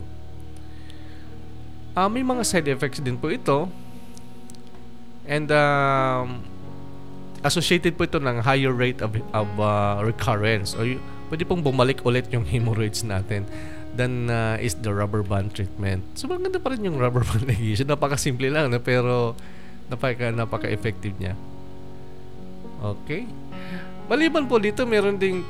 [1.95, 3.71] Ah, may mga side effects din po ito.
[5.25, 6.45] And um,
[7.45, 10.73] associated po ito ng higher rate of, of uh, recurrence.
[10.77, 13.45] O y- pwede pong bumalik ulit yung hemorrhoids natin
[13.95, 16.03] than uh, is the rubber band treatment.
[16.19, 17.87] So maganda pa rin yung rubber band ligation.
[17.87, 18.81] Napaka-simple lang, no?
[18.81, 19.33] pero
[19.87, 21.33] napaka, napaka-effective niya.
[22.81, 23.25] Okay.
[24.05, 25.41] Maliban po dito, meron ding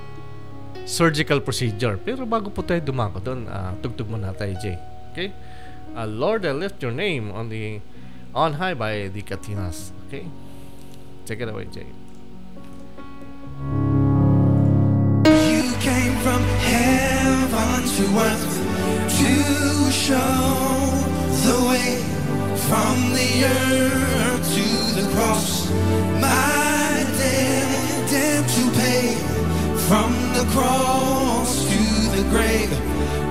[0.86, 1.98] surgical procedure.
[2.00, 4.78] Pero bago po tayo dumako doon, ah, tugtog muna tayo, Jay.
[5.12, 5.34] Okay?
[5.98, 7.82] Ah, Lord, I lift your name on the
[8.36, 9.92] on high by the Katinas.
[10.08, 10.28] Okay?
[11.26, 11.88] Take it away, Jay.
[15.26, 18.56] You came from heaven to earth
[19.18, 20.18] to show
[21.48, 22.04] the way
[22.68, 25.70] from the earth to the cross.
[26.20, 29.16] My debt, debt to pay
[29.88, 31.82] from the cross to
[32.16, 32.70] the grave,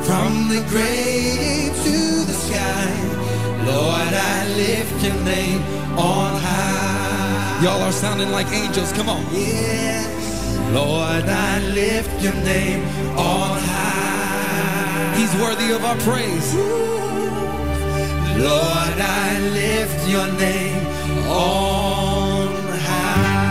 [0.06, 3.23] from the grave to the sky.
[3.66, 5.60] Lord, I lift your name
[5.98, 7.62] on high.
[7.62, 8.92] Y'all are sounding like angels.
[8.92, 9.24] Come on.
[9.32, 10.06] Yes,
[10.72, 12.82] Lord, I lift your name
[13.16, 15.14] on high.
[15.16, 16.54] He's worthy of our praise.
[18.36, 20.86] Lord, I lift your name
[21.28, 22.48] on
[22.88, 23.44] high.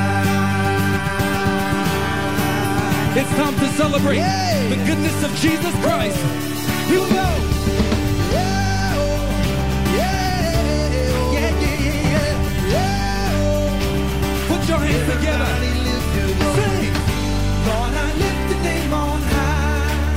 [3.18, 4.68] It's time to celebrate Yay!
[4.70, 6.18] the goodness of Jesus Christ.
[6.88, 7.53] Here we go.
[15.16, 15.52] Together.
[15.64, 16.14] Lift
[18.64, 20.14] name on high.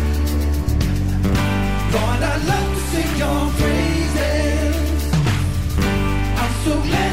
[1.95, 5.01] Lord, I love to sing your praises.
[6.41, 7.06] I'm so glad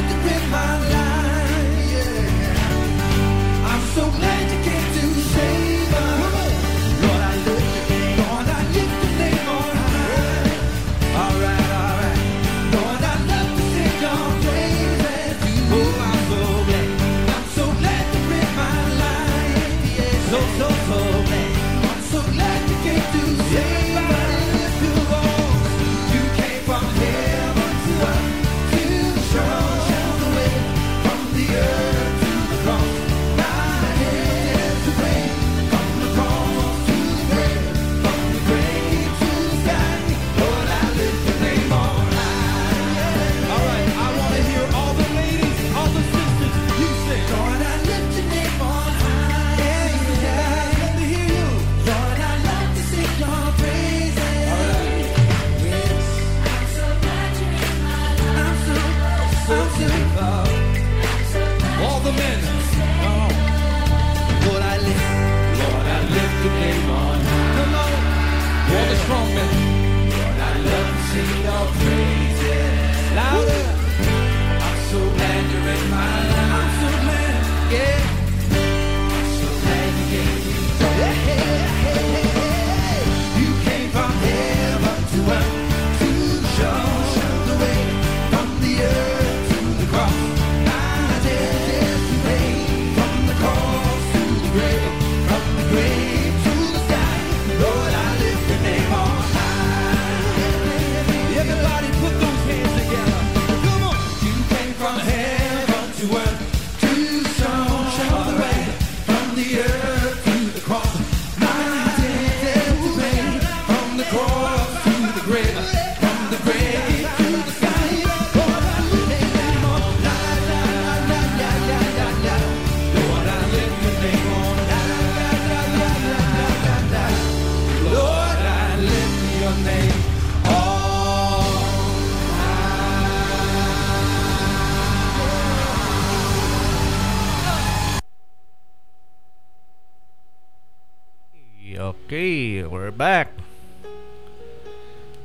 [142.14, 143.34] Okay, we're back.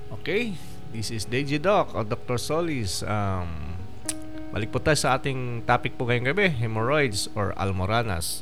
[0.09, 0.57] Okay,
[0.89, 2.41] This is DJ Doc o Dr.
[2.41, 3.05] Solis.
[3.05, 3.77] Um,
[4.49, 8.41] balik po tayo sa ating topic po ngayong gabi, hemorrhoids or almoranas.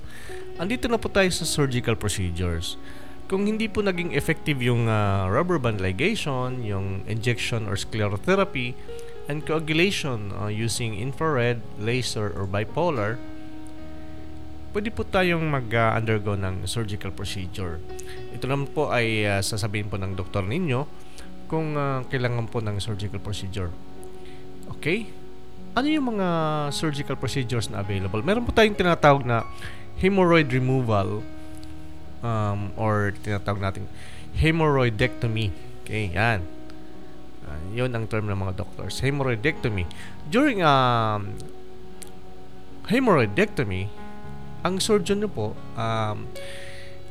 [0.63, 2.79] Andito na po tayo sa surgical procedures.
[3.27, 8.79] Kung hindi po naging effective yung ah, rubber band ligation, yung injection or sclerotherapy,
[9.27, 13.19] and coagulation uh, using infrared, laser, or bipolar,
[14.77, 17.81] pwede po tayong mag-undergo ng surgical procedure.
[18.29, 20.85] Ito naman po ay ah, sasabihin po ng doktor ninyo
[21.49, 23.73] kung ah, kailangan po ng surgical procedure.
[24.77, 25.09] Okay?
[25.73, 26.29] Ano yung mga
[26.69, 28.21] surgical procedures na available?
[28.21, 29.49] Meron po tayong tinatawag na
[29.97, 31.25] hemorrhoid removal
[32.21, 33.89] um, or tinatawag natin
[34.37, 35.57] hemorrhoidectomy.
[35.81, 36.45] Okay, yan.
[37.49, 39.01] Ah, yun ang term ng mga doctors.
[39.01, 39.89] Hemorrhoidectomy.
[40.29, 41.33] During um,
[42.93, 43.96] hemorrhoidectomy,
[44.67, 45.47] ang surgeon nyo po
[45.79, 46.27] um,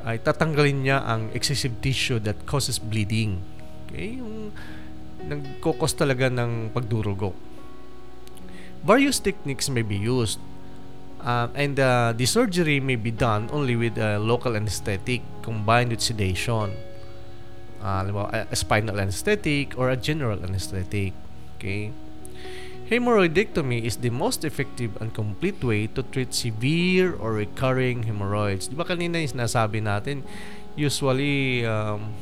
[0.04, 3.40] ay tatanggalin niya ang excessive tissue that causes bleeding.
[3.88, 4.20] Okay?
[4.20, 4.52] Yung
[5.24, 7.32] nagkokos talaga ng pagdurugo.
[8.86, 10.38] Various techniques may be used.
[11.26, 15.98] Uh, and uh, the surgery may be done only with a local anesthetic combined with
[15.98, 16.70] sedation.
[17.82, 21.10] Uh, a spinal anesthetic or a general anesthetic.
[21.58, 21.90] Okay?
[22.86, 28.70] Hemorrhoidectomy is the most effective and complete way to treat severe or recurring hemorrhoids.
[28.70, 30.22] Di ba kanina yung sinasabi natin,
[30.78, 32.14] usually, um,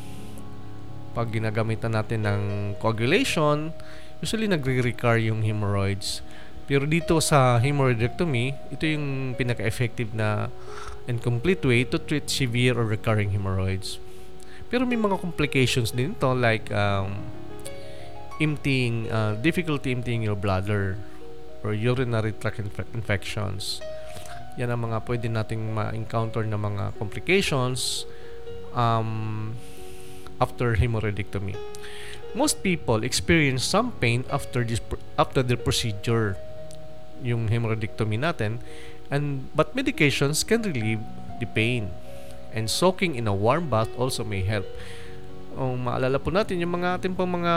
[1.13, 2.41] pag ginagamitan natin ng
[2.81, 3.77] coagulation,
[4.25, 6.25] usually nagre-recur yung hemorrhoids.
[6.65, 10.49] Pero dito sa hemorrhoidectomy, ito yung pinaka-effective na
[11.05, 14.01] and complete way to treat severe or recurring hemorrhoids.
[14.73, 17.21] Pero may mga complications din to like um,
[18.41, 20.99] emptying, uh, difficulty emptying your bladder
[21.63, 23.81] or urinary tract inf- infections.
[24.59, 28.07] Yan ang mga pwede nating ma-encounter na mga complications
[28.75, 29.55] um,
[30.39, 31.57] after hemorrhoidectomy.
[32.35, 34.83] Most people experience some pain after this
[35.15, 36.35] after the procedure
[37.23, 38.59] yung hemorrhoidectomy natin
[39.07, 40.99] and but medications can relieve
[41.39, 41.95] the pain
[42.51, 44.67] and soaking in a warm bath also may help
[45.55, 47.55] kung maalala po natin yung mga ating pong mga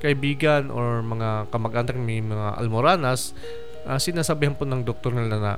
[0.00, 3.32] kaibigan or mga kamag-anak may mga almoranas
[3.86, 5.52] ah, sinasabihan po ng doktor nila na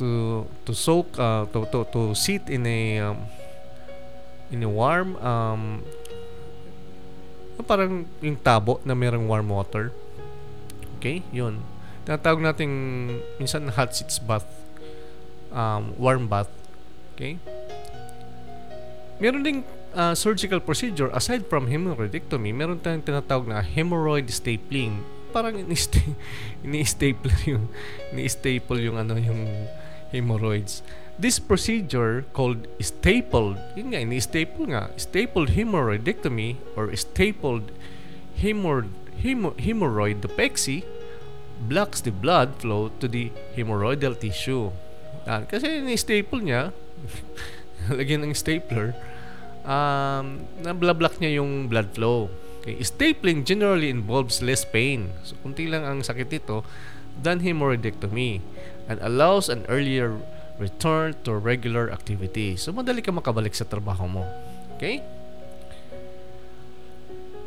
[0.00, 3.20] to to soak uh, to, to to sit in a um,
[4.48, 5.84] in a warm um,
[7.60, 9.92] parang yung tabo na mayroong warm water.
[10.98, 11.60] Okay yun.
[12.08, 12.72] Tinatawag nating
[13.36, 14.48] minsan hot seats bath
[15.52, 16.50] um, warm bath.
[17.14, 17.36] Okay?
[19.20, 19.60] Meron ding
[19.94, 25.02] uh, surgical procedure aside from hemorrhoidectomy meron tayong tinatawag na hemorrhoid stapling.
[25.30, 26.16] Parang ini-sta-
[26.66, 27.70] ini-staple yung
[28.14, 29.68] ini-staple yung ano yung
[30.10, 30.82] hemorrhoids.
[31.20, 37.70] This procedure called stapled yun nga ini-staple nga stapled hemorrhoidectomy or stapled
[38.40, 38.88] hemor
[39.20, 40.82] hemo, hemorrhoidopexy
[41.60, 44.72] blocks the blood flow to the hemorrhoidal tissue.
[45.28, 45.44] Yan.
[45.44, 46.72] kasi ni-staple niya
[47.98, 48.96] lagyan ng stapler
[49.64, 52.30] um, nabla-block niya yung blood flow.
[52.60, 52.76] Okay.
[52.84, 55.12] Stapling generally involves less pain.
[55.24, 56.60] So, kunti lang ang sakit ito
[57.16, 58.44] than hemorrhoidectomy
[58.88, 60.20] and allows an earlier
[60.60, 62.60] return to regular activity.
[62.60, 64.24] So, madali ka makabalik sa trabaho mo.
[64.76, 65.00] Okay?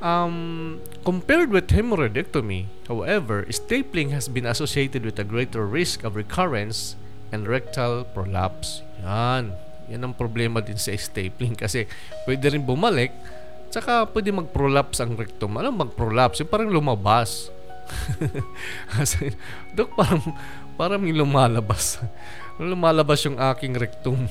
[0.03, 6.97] Um, compared with hemorrhoidectomy, however, stapling has been associated with a greater risk of recurrence
[7.31, 8.83] and rectal prolapse.
[8.99, 9.55] Yan.
[9.91, 11.89] Yan ang problema din sa stapling kasi
[12.23, 13.11] pwede rin bumalik
[13.73, 15.57] tsaka pwede mag-prolapse ang rectum.
[15.57, 16.45] Ano mag-prolapse?
[16.45, 17.49] Yung parang lumabas.
[18.95, 19.33] Kasi,
[19.75, 20.21] Dok, parang,
[20.77, 21.97] parang lumalabas.
[22.61, 24.29] lumalabas yung aking rectum.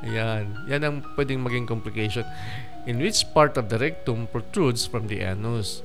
[0.00, 0.48] Yan.
[0.64, 2.24] Yan ang pwedeng maging complication.
[2.88, 5.84] In which part of the rectum protrudes from the anus.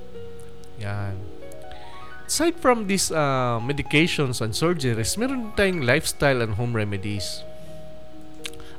[0.80, 1.20] Yan.
[2.32, 7.44] Aside from these uh, medications and surgeries, meron tayong lifestyle and home remedies.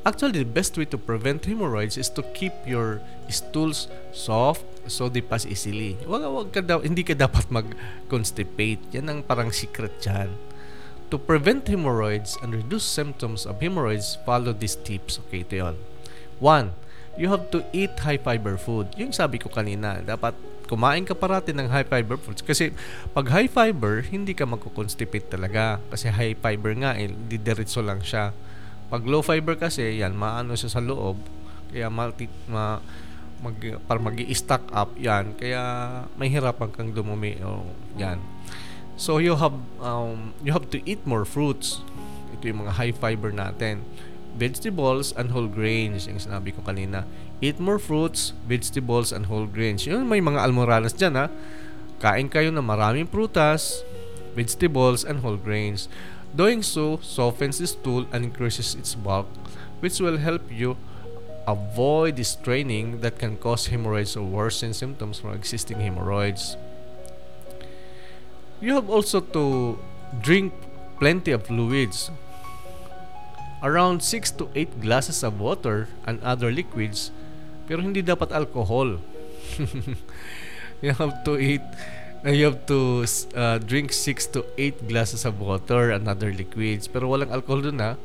[0.03, 2.99] Actually, the best way to prevent hemorrhoids is to keep your
[3.31, 5.95] stools soft so they pass easily.
[6.03, 8.83] Wag, wag ka daw, hindi ka dapat mag-constipate.
[8.99, 10.35] Yan ang parang secret dyan.
[11.15, 15.23] To prevent hemorrhoids and reduce symptoms of hemorrhoids, follow these tips.
[15.29, 15.77] Okay, ito yun.
[16.43, 16.75] One,
[17.15, 18.91] you have to eat high fiber food.
[18.99, 20.35] Yung sabi ko kanina, dapat
[20.67, 22.43] kumain ka parati ng high fiber foods.
[22.43, 22.75] Kasi
[23.15, 25.79] pag high fiber, hindi ka magko-constipate talaga.
[25.95, 28.35] Kasi high fiber nga, eh, didiretso lang siya.
[28.93, 31.17] Pag low fiber kasi, yan, maano siya sa loob.
[31.73, 32.77] Kaya multi, ma,
[33.41, 33.57] mag,
[33.89, 35.33] para mag stack up yan.
[35.41, 35.63] Kaya
[36.21, 37.41] may hirapan kang dumumi.
[37.41, 37.65] O,
[37.97, 38.21] yan.
[39.01, 41.81] So you have um, you have to eat more fruits.
[42.37, 43.81] Ito yung mga high fiber natin.
[44.37, 46.09] vegetables and whole grains.
[46.09, 47.05] Yung sinabi ko kanina.
[47.43, 49.85] Eat more fruits, vegetables, and whole grains.
[49.85, 51.27] Yun, may mga almoranas dyan ha.
[52.01, 53.85] Kain kayo ng maraming prutas,
[54.35, 55.87] vegetables, and whole grains.
[56.35, 59.29] Doing so softens the stool and increases its bulk,
[59.81, 60.77] which will help you
[61.47, 66.57] avoid the straining that can cause hemorrhoids or worsen symptoms from existing hemorrhoids.
[68.61, 69.79] You have also to
[70.23, 70.55] drink
[70.99, 72.11] plenty of fluids.
[73.63, 77.11] Around 6 to 8 glasses of water and other liquids,
[77.69, 78.99] pero hindi dapat alcohol.
[80.83, 81.63] you have to eat
[82.31, 83.03] you have to
[83.35, 86.87] uh, drink 6 to 8 glasses of water and other liquids.
[86.87, 87.99] Pero walang alcohol dun ha?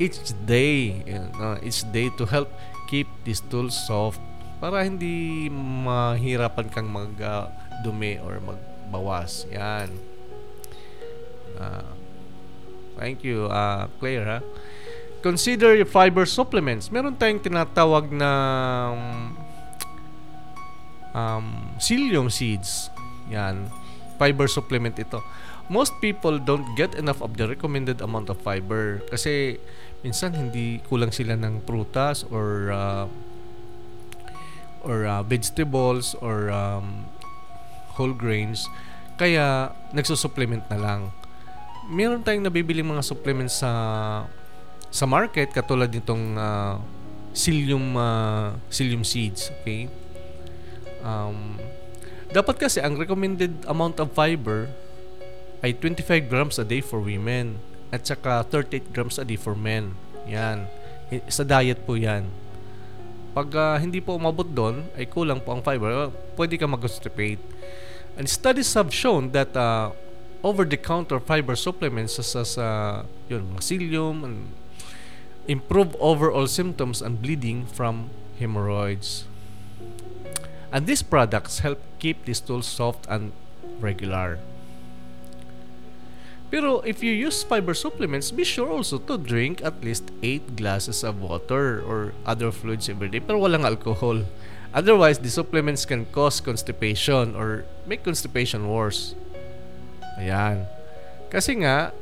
[0.00, 1.04] Each day
[1.36, 2.48] uh, each day to help
[2.88, 4.22] keep the stool soft
[4.56, 7.52] para hindi mahirapan kang mag uh,
[8.24, 9.44] or magbawas.
[9.52, 9.92] Yan.
[11.60, 11.92] Uh,
[12.96, 14.40] thank you uh, Claire ha?
[15.20, 16.88] Consider your fiber supplements.
[16.88, 18.30] Meron tayong tinatawag na
[21.12, 22.88] um, psyllium seeds.
[23.30, 23.68] Yan.
[24.18, 25.22] Fiber supplement ito.
[25.68, 29.60] Most people don't get enough of the recommended amount of fiber kasi
[30.00, 33.06] minsan hindi kulang sila ng prutas or uh,
[34.80, 37.04] or uh, vegetables or um,
[38.00, 38.64] whole grains
[39.18, 41.00] kaya nagsusupplement na lang.
[41.90, 43.72] Meron tayong nabibili mga supplements sa
[44.88, 46.80] sa market katulad nitong uh,
[47.36, 49.90] psyllium uh, psyllium seeds, okay?
[51.04, 51.60] Um,
[52.28, 54.68] dapat kasi ang recommended amount of fiber
[55.64, 57.58] ay 25 grams a day for women
[57.90, 59.96] at saka 38 grams a day for men.
[60.28, 60.68] Yan.
[61.08, 62.28] I- Sa diet po yan.
[63.32, 67.40] Pag ah, hindi po umabot doon, ay kulang po ang fiber, ah, pwede ka mag-constipate.
[68.18, 69.94] And studies have shown that uh,
[70.42, 72.66] over-the-counter fiber supplements sa sa
[73.30, 74.36] yun, mga psyllium and
[75.46, 78.10] improve overall symptoms and bleeding from
[78.42, 79.24] hemorrhoids.
[80.68, 83.34] And these products help keep the stool soft and
[83.82, 84.38] regular.
[86.48, 91.04] Pero if you use fiber supplements, be sure also to drink at least 8 glasses
[91.04, 94.24] of water or other fluids every day pero walang alcohol.
[94.72, 99.16] Otherwise, the supplements can cause constipation or make constipation worse.
[100.20, 100.68] Ayan.
[101.32, 101.92] Kasi nga,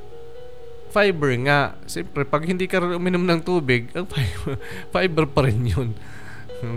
[0.90, 1.78] fiber nga.
[1.86, 4.58] Siyempre, pag hindi ka uminom ng tubig, ang fiber,
[4.90, 5.94] fiber pa rin yun.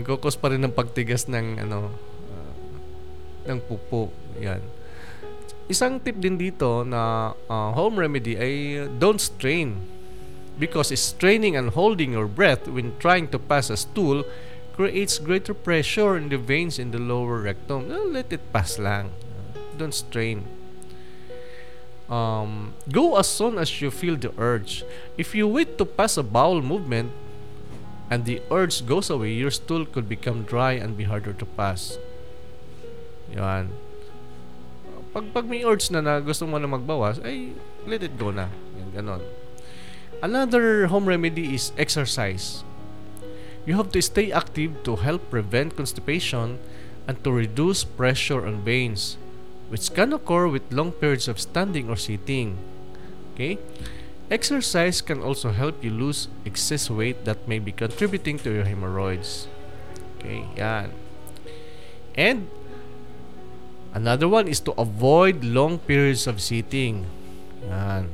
[0.06, 2.09] Kukos pa rin ng pagtigas ng ano
[3.46, 4.12] ng pupo.
[4.40, 4.60] Yan.
[5.70, 9.78] Isang tip din dito na uh, home remedy ay don't strain
[10.58, 14.26] because straining and holding your breath when trying to pass a stool
[14.74, 17.88] creates greater pressure in the veins in the lower rectum.
[17.88, 19.14] Let it pass lang.
[19.78, 20.44] Don't strain.
[22.10, 24.82] Um, go as soon as you feel the urge.
[25.16, 27.14] If you wait to pass a bowel movement,
[28.10, 31.96] and the urge goes away, your stool could become dry and be harder to pass.
[33.34, 33.70] Yan.
[35.10, 37.54] Pag, pag may urge na na gusto mo na magbawas, ay
[37.86, 38.46] let it go na.
[38.78, 39.22] Yan, ganon.
[40.22, 42.62] Another home remedy is exercise.
[43.66, 46.58] You have to stay active to help prevent constipation
[47.06, 49.16] and to reduce pressure on veins,
[49.68, 52.58] which can occur with long periods of standing or sitting.
[53.34, 53.58] Okay?
[54.30, 59.48] Exercise can also help you lose excess weight that may be contributing to your hemorrhoids.
[60.18, 60.94] Okay, yan.
[62.14, 62.46] And
[63.92, 67.06] another one is to avoid long periods of sitting.
[67.66, 68.08] Yan.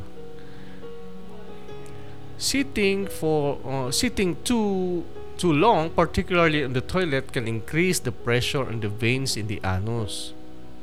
[2.36, 5.04] Sitting for uh, sitting too
[5.36, 9.60] too long, particularly in the toilet, can increase the pressure on the veins in the
[9.64, 10.32] anus.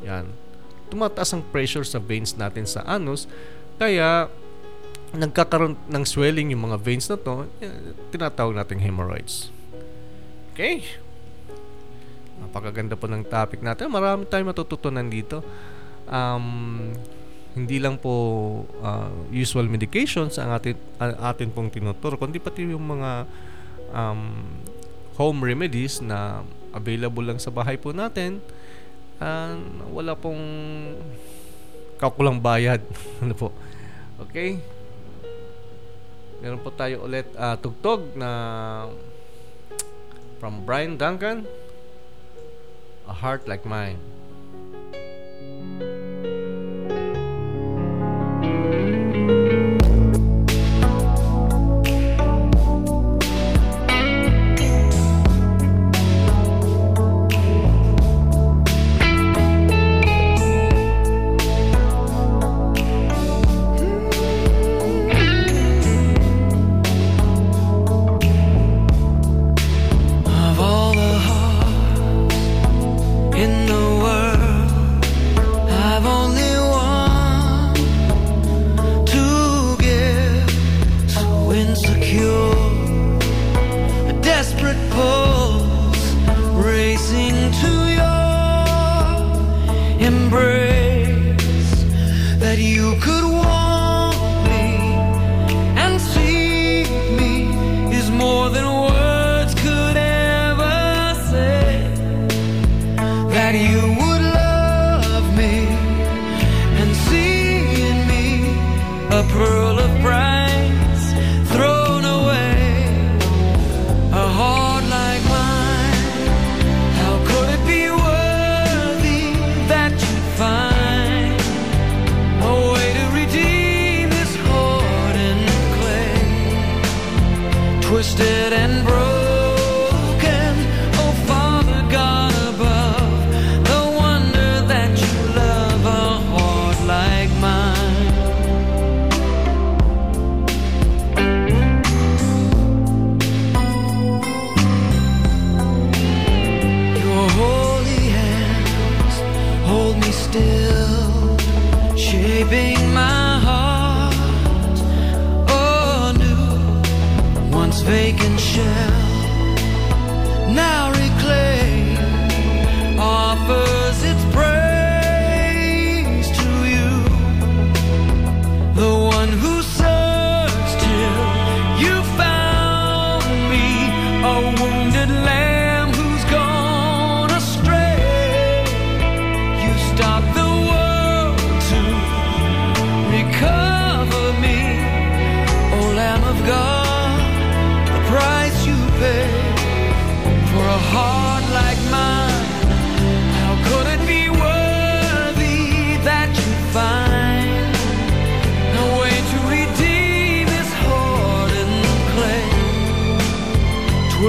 [0.06, 0.34] Yan.
[0.94, 3.26] Tumataas ang pressure sa veins natin sa anus,
[3.82, 4.30] kaya
[5.14, 9.54] nagkakaroon ng swelling yung mga veins na to, eh, tinatawag nating hemorrhoids.
[10.54, 10.86] Okay?
[12.42, 13.92] Napakaganda po ng topic natin.
[13.94, 15.46] Marami tayong matututunan dito.
[16.10, 16.90] Um,
[17.54, 18.14] hindi lang po
[18.82, 23.30] uh, usual medications ang atin, atin pong tinuturo, kundi pati yung mga
[23.94, 24.42] um,
[25.14, 26.42] home remedies na
[26.74, 28.42] available lang sa bahay po natin.
[29.22, 29.62] Uh,
[29.94, 30.42] wala pong
[32.02, 32.82] kakulang bayad.
[33.24, 33.54] ano po?
[34.18, 34.58] Okay?
[36.42, 38.30] Meron po tayo ulit uh, tugtog na
[40.44, 41.48] from Brian Duncan
[43.06, 44.13] A Heart Like Mine.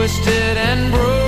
[0.05, 1.23] Twisted and broken.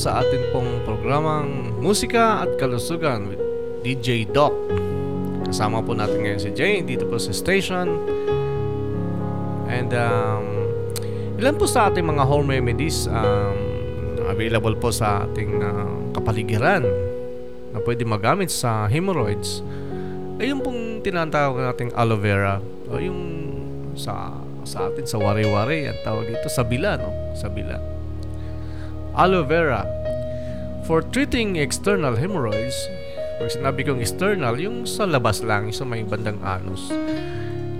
[0.00, 3.42] Sa atin pong programang Musika at Kalusugan with
[3.84, 4.56] DJ Doc.
[5.44, 8.00] Kasama po natin ngayon si Jay dito po sa station.
[9.68, 10.72] And um,
[11.36, 13.60] ilan po sa ating mga home remedies um,
[14.24, 16.80] available po sa ating uh, kapaligiran
[17.76, 19.60] na pwede magamit sa hemorrhoids
[20.40, 22.56] ay yung pong tinatawag nating aloe vera
[22.88, 23.20] o yung
[24.00, 24.32] sa
[24.64, 27.99] sa atin sa wari-wari ang tawag dito sabila no sabila
[29.16, 29.86] aloe vera
[30.86, 32.76] for treating external hemorrhoids
[33.40, 36.92] pag sinabi kong external yung sa labas lang yung sa may bandang anus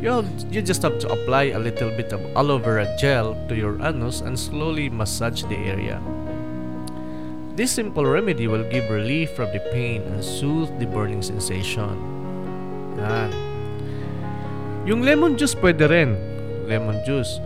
[0.01, 3.76] you, you just have to apply a little bit of aloe vera gel to your
[3.85, 6.01] anus and slowly massage the area
[7.61, 11.93] This simple remedy will give relief from the pain and soothe the burning sensation.
[12.97, 13.28] Yan.
[14.89, 16.16] Yung lemon juice pwede rin.
[16.64, 17.37] Lemon juice.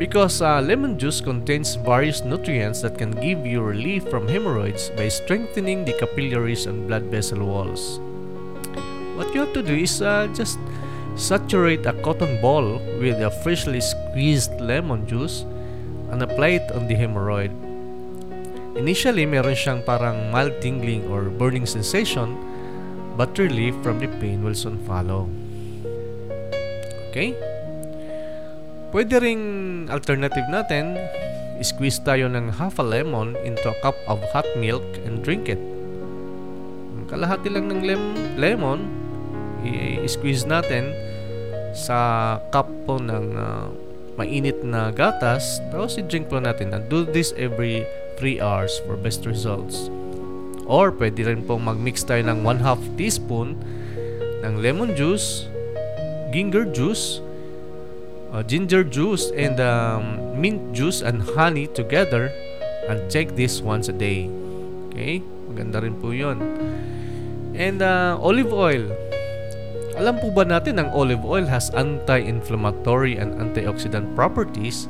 [0.00, 5.12] Because uh, lemon juice contains various nutrients that can give you relief from hemorrhoids by
[5.12, 8.00] strengthening the capillaries and blood vessel walls.
[9.20, 10.56] What you have to do is uh, just
[11.16, 15.44] saturate a cotton ball with a freshly squeezed lemon juice
[16.08, 17.52] and apply it on the hemorrhoid.
[18.80, 22.40] Initially, meron siyang parang mild tingling or burning sensation,
[23.20, 25.28] but relief from the pain will soon follow.
[27.12, 27.49] Okay?
[28.90, 29.42] Pwede ring
[29.86, 30.98] alternative natin,
[31.62, 35.62] squeeze tayo ng half a lemon into a cup of hot milk and drink it.
[36.98, 38.90] Ang Kalahati lang ng lem- lemon,
[39.62, 40.90] i-squeeze natin
[41.70, 43.70] sa cup po ng ah,
[44.18, 46.74] mainit na gatas, tapos i-drink po natin.
[46.74, 47.86] And do this every
[48.18, 49.86] 3 hours for best results.
[50.66, 53.54] Or pwede rin pong mag-mix tayo ng 1 half teaspoon
[54.42, 55.46] ng lemon juice,
[56.34, 57.22] ginger juice,
[58.32, 62.30] uh, ginger juice, and um, mint juice and honey together
[62.88, 64.30] and take this once a day.
[64.90, 65.22] Okay?
[65.50, 66.38] Maganda rin po yun.
[67.54, 68.88] And uh, olive oil.
[70.00, 74.88] Alam po ba natin ang olive oil has anti-inflammatory and antioxidant properties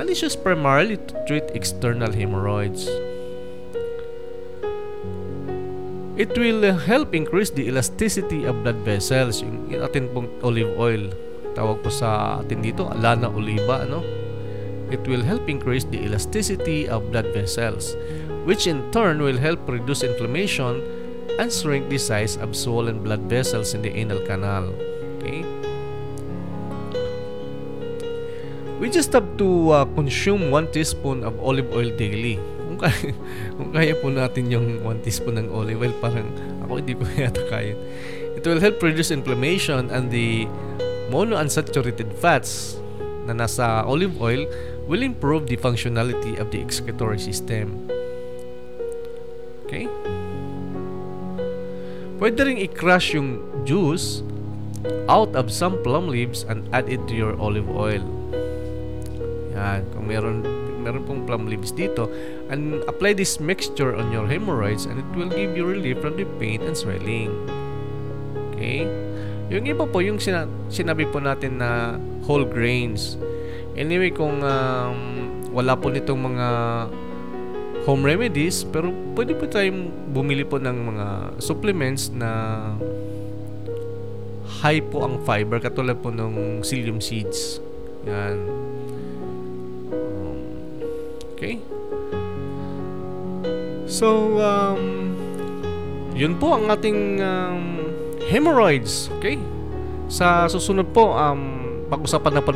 [0.00, 2.88] and is used primarily to treat external hemorrhoids.
[6.16, 9.40] It will help increase the elasticity of blood vessels.
[9.40, 11.08] Yung atin pong olive oil.
[11.60, 14.00] Tawag po sa atin dito, Alana oliva, ano?
[14.88, 18.00] It will help increase the elasticity of blood vessels,
[18.48, 20.80] which in turn will help reduce inflammation
[21.36, 24.72] and shrink the size of swollen blood vessels in the anal canal.
[25.20, 25.44] Okay?
[28.80, 32.40] We just have to uh, consume 1 teaspoon of olive oil daily.
[32.64, 33.12] Kung kaya,
[33.60, 36.32] kung kaya po natin yung 1 teaspoon ng olive oil, parang
[36.64, 37.76] ako hindi ko yata kaya.
[38.32, 40.48] It will help reduce inflammation and the
[41.10, 42.78] monounsaturated fats
[43.26, 44.46] na nasa olive oil
[44.86, 47.90] will improve the functionality of the excretory system.
[49.66, 49.90] Okay?
[52.18, 54.22] Pwede rin i-crush yung juice
[55.10, 58.02] out of some plum leaves and add it to your olive oil.
[59.54, 60.42] Yan, kung meron
[60.80, 62.08] meron pong plum leaves dito
[62.48, 66.24] and apply this mixture on your hemorrhoids and it will give you relief from the
[66.40, 67.28] pain and swelling.
[68.56, 69.09] Okay?
[69.50, 73.18] Yung iba po, yung sina- sinabi po natin na whole grains.
[73.74, 74.98] Anyway, kung um,
[75.50, 76.48] wala po nitong mga
[77.82, 81.06] home remedies, pero pwede po tayong bumili po ng mga
[81.42, 82.30] supplements na
[84.62, 87.58] high po ang fiber katulad po ng psyllium seeds.
[88.06, 88.36] Yan.
[88.36, 88.70] Um,
[91.40, 91.56] Okay?
[93.88, 95.16] So, um,
[96.12, 97.79] yun po ang ating um,
[98.30, 99.10] hemorrhoids.
[99.18, 99.36] Okay?
[100.06, 102.54] Sa susunod po, um, pag-usapan na po,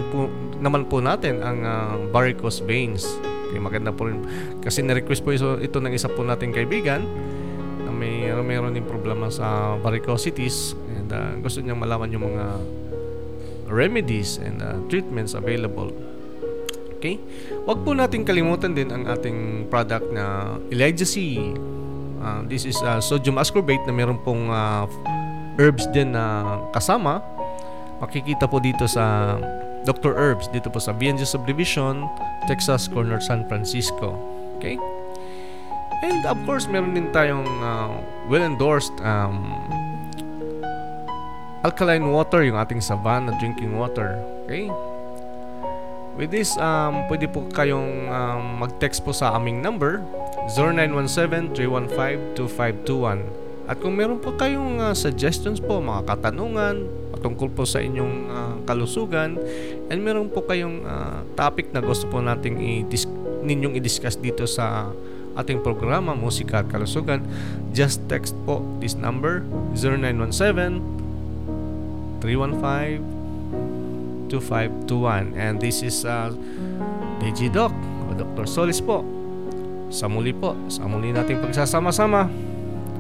[0.63, 3.19] naman po natin ang uh, varicose veins.
[3.51, 4.23] Okay, maganda po rin.
[4.63, 7.03] Kasi na-request po ito, ito ng isa po nating kaibigan
[7.85, 12.45] na may mayroon din problema sa varicosities and uh, gusto niyang malaman yung mga
[13.69, 15.91] remedies and uh, treatments available.
[16.99, 17.21] Okay?
[17.69, 20.57] Huwag po natin kalimutan din ang ating product na
[21.05, 21.37] C.
[22.25, 24.89] Uh, this is uh, sodium ascorbate na meron pong uh,
[25.59, 27.23] herbs din na kasama.
[28.03, 29.39] Makikita po dito sa
[29.85, 30.17] Dr.
[30.17, 32.09] Herbs dito po sa BNG Subdivision,
[32.49, 34.17] Texas Corner, San Francisco.
[34.59, 34.81] Okay?
[36.05, 39.53] And of course, meron din tayong uh, well-endorsed um,
[41.65, 44.19] alkaline water, yung ating Savannah drinking water.
[44.45, 44.71] Okay?
[46.17, 50.01] With this, um, pwede po kayong um, mag-text po sa aming number
[50.57, 56.85] 0917-315-2521 At kung meron po kayong uh, suggestions po, mga katanungan
[57.17, 59.41] patungkol po sa inyong uh, kalusugan
[59.89, 63.09] and meron po kayong uh, topic na gusto po nating i-dis-
[63.41, 64.93] ninyong i-discuss dito sa
[65.35, 67.25] ating programa Musika at Kalusugan,
[67.75, 69.43] just text po this number
[69.75, 70.79] 0917
[72.23, 73.03] 315
[74.29, 76.31] 2521 and this is uh,
[77.21, 77.73] DJ Doc
[78.09, 78.47] o Dr.
[78.47, 79.01] Solis po
[79.89, 82.29] sa muli po sa muli nating pagsasama-sama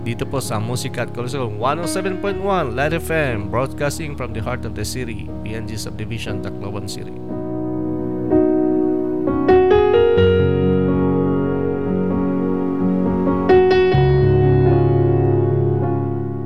[0.04, 4.84] dito po sa Musika at Kalusugan 107.1 Light FM broadcasting from the heart of the
[4.84, 7.16] city PNG Subdivision Tacloban City.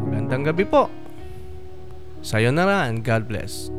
[0.06, 0.86] Magandang gabi po.
[2.22, 3.74] Sayonara and God bless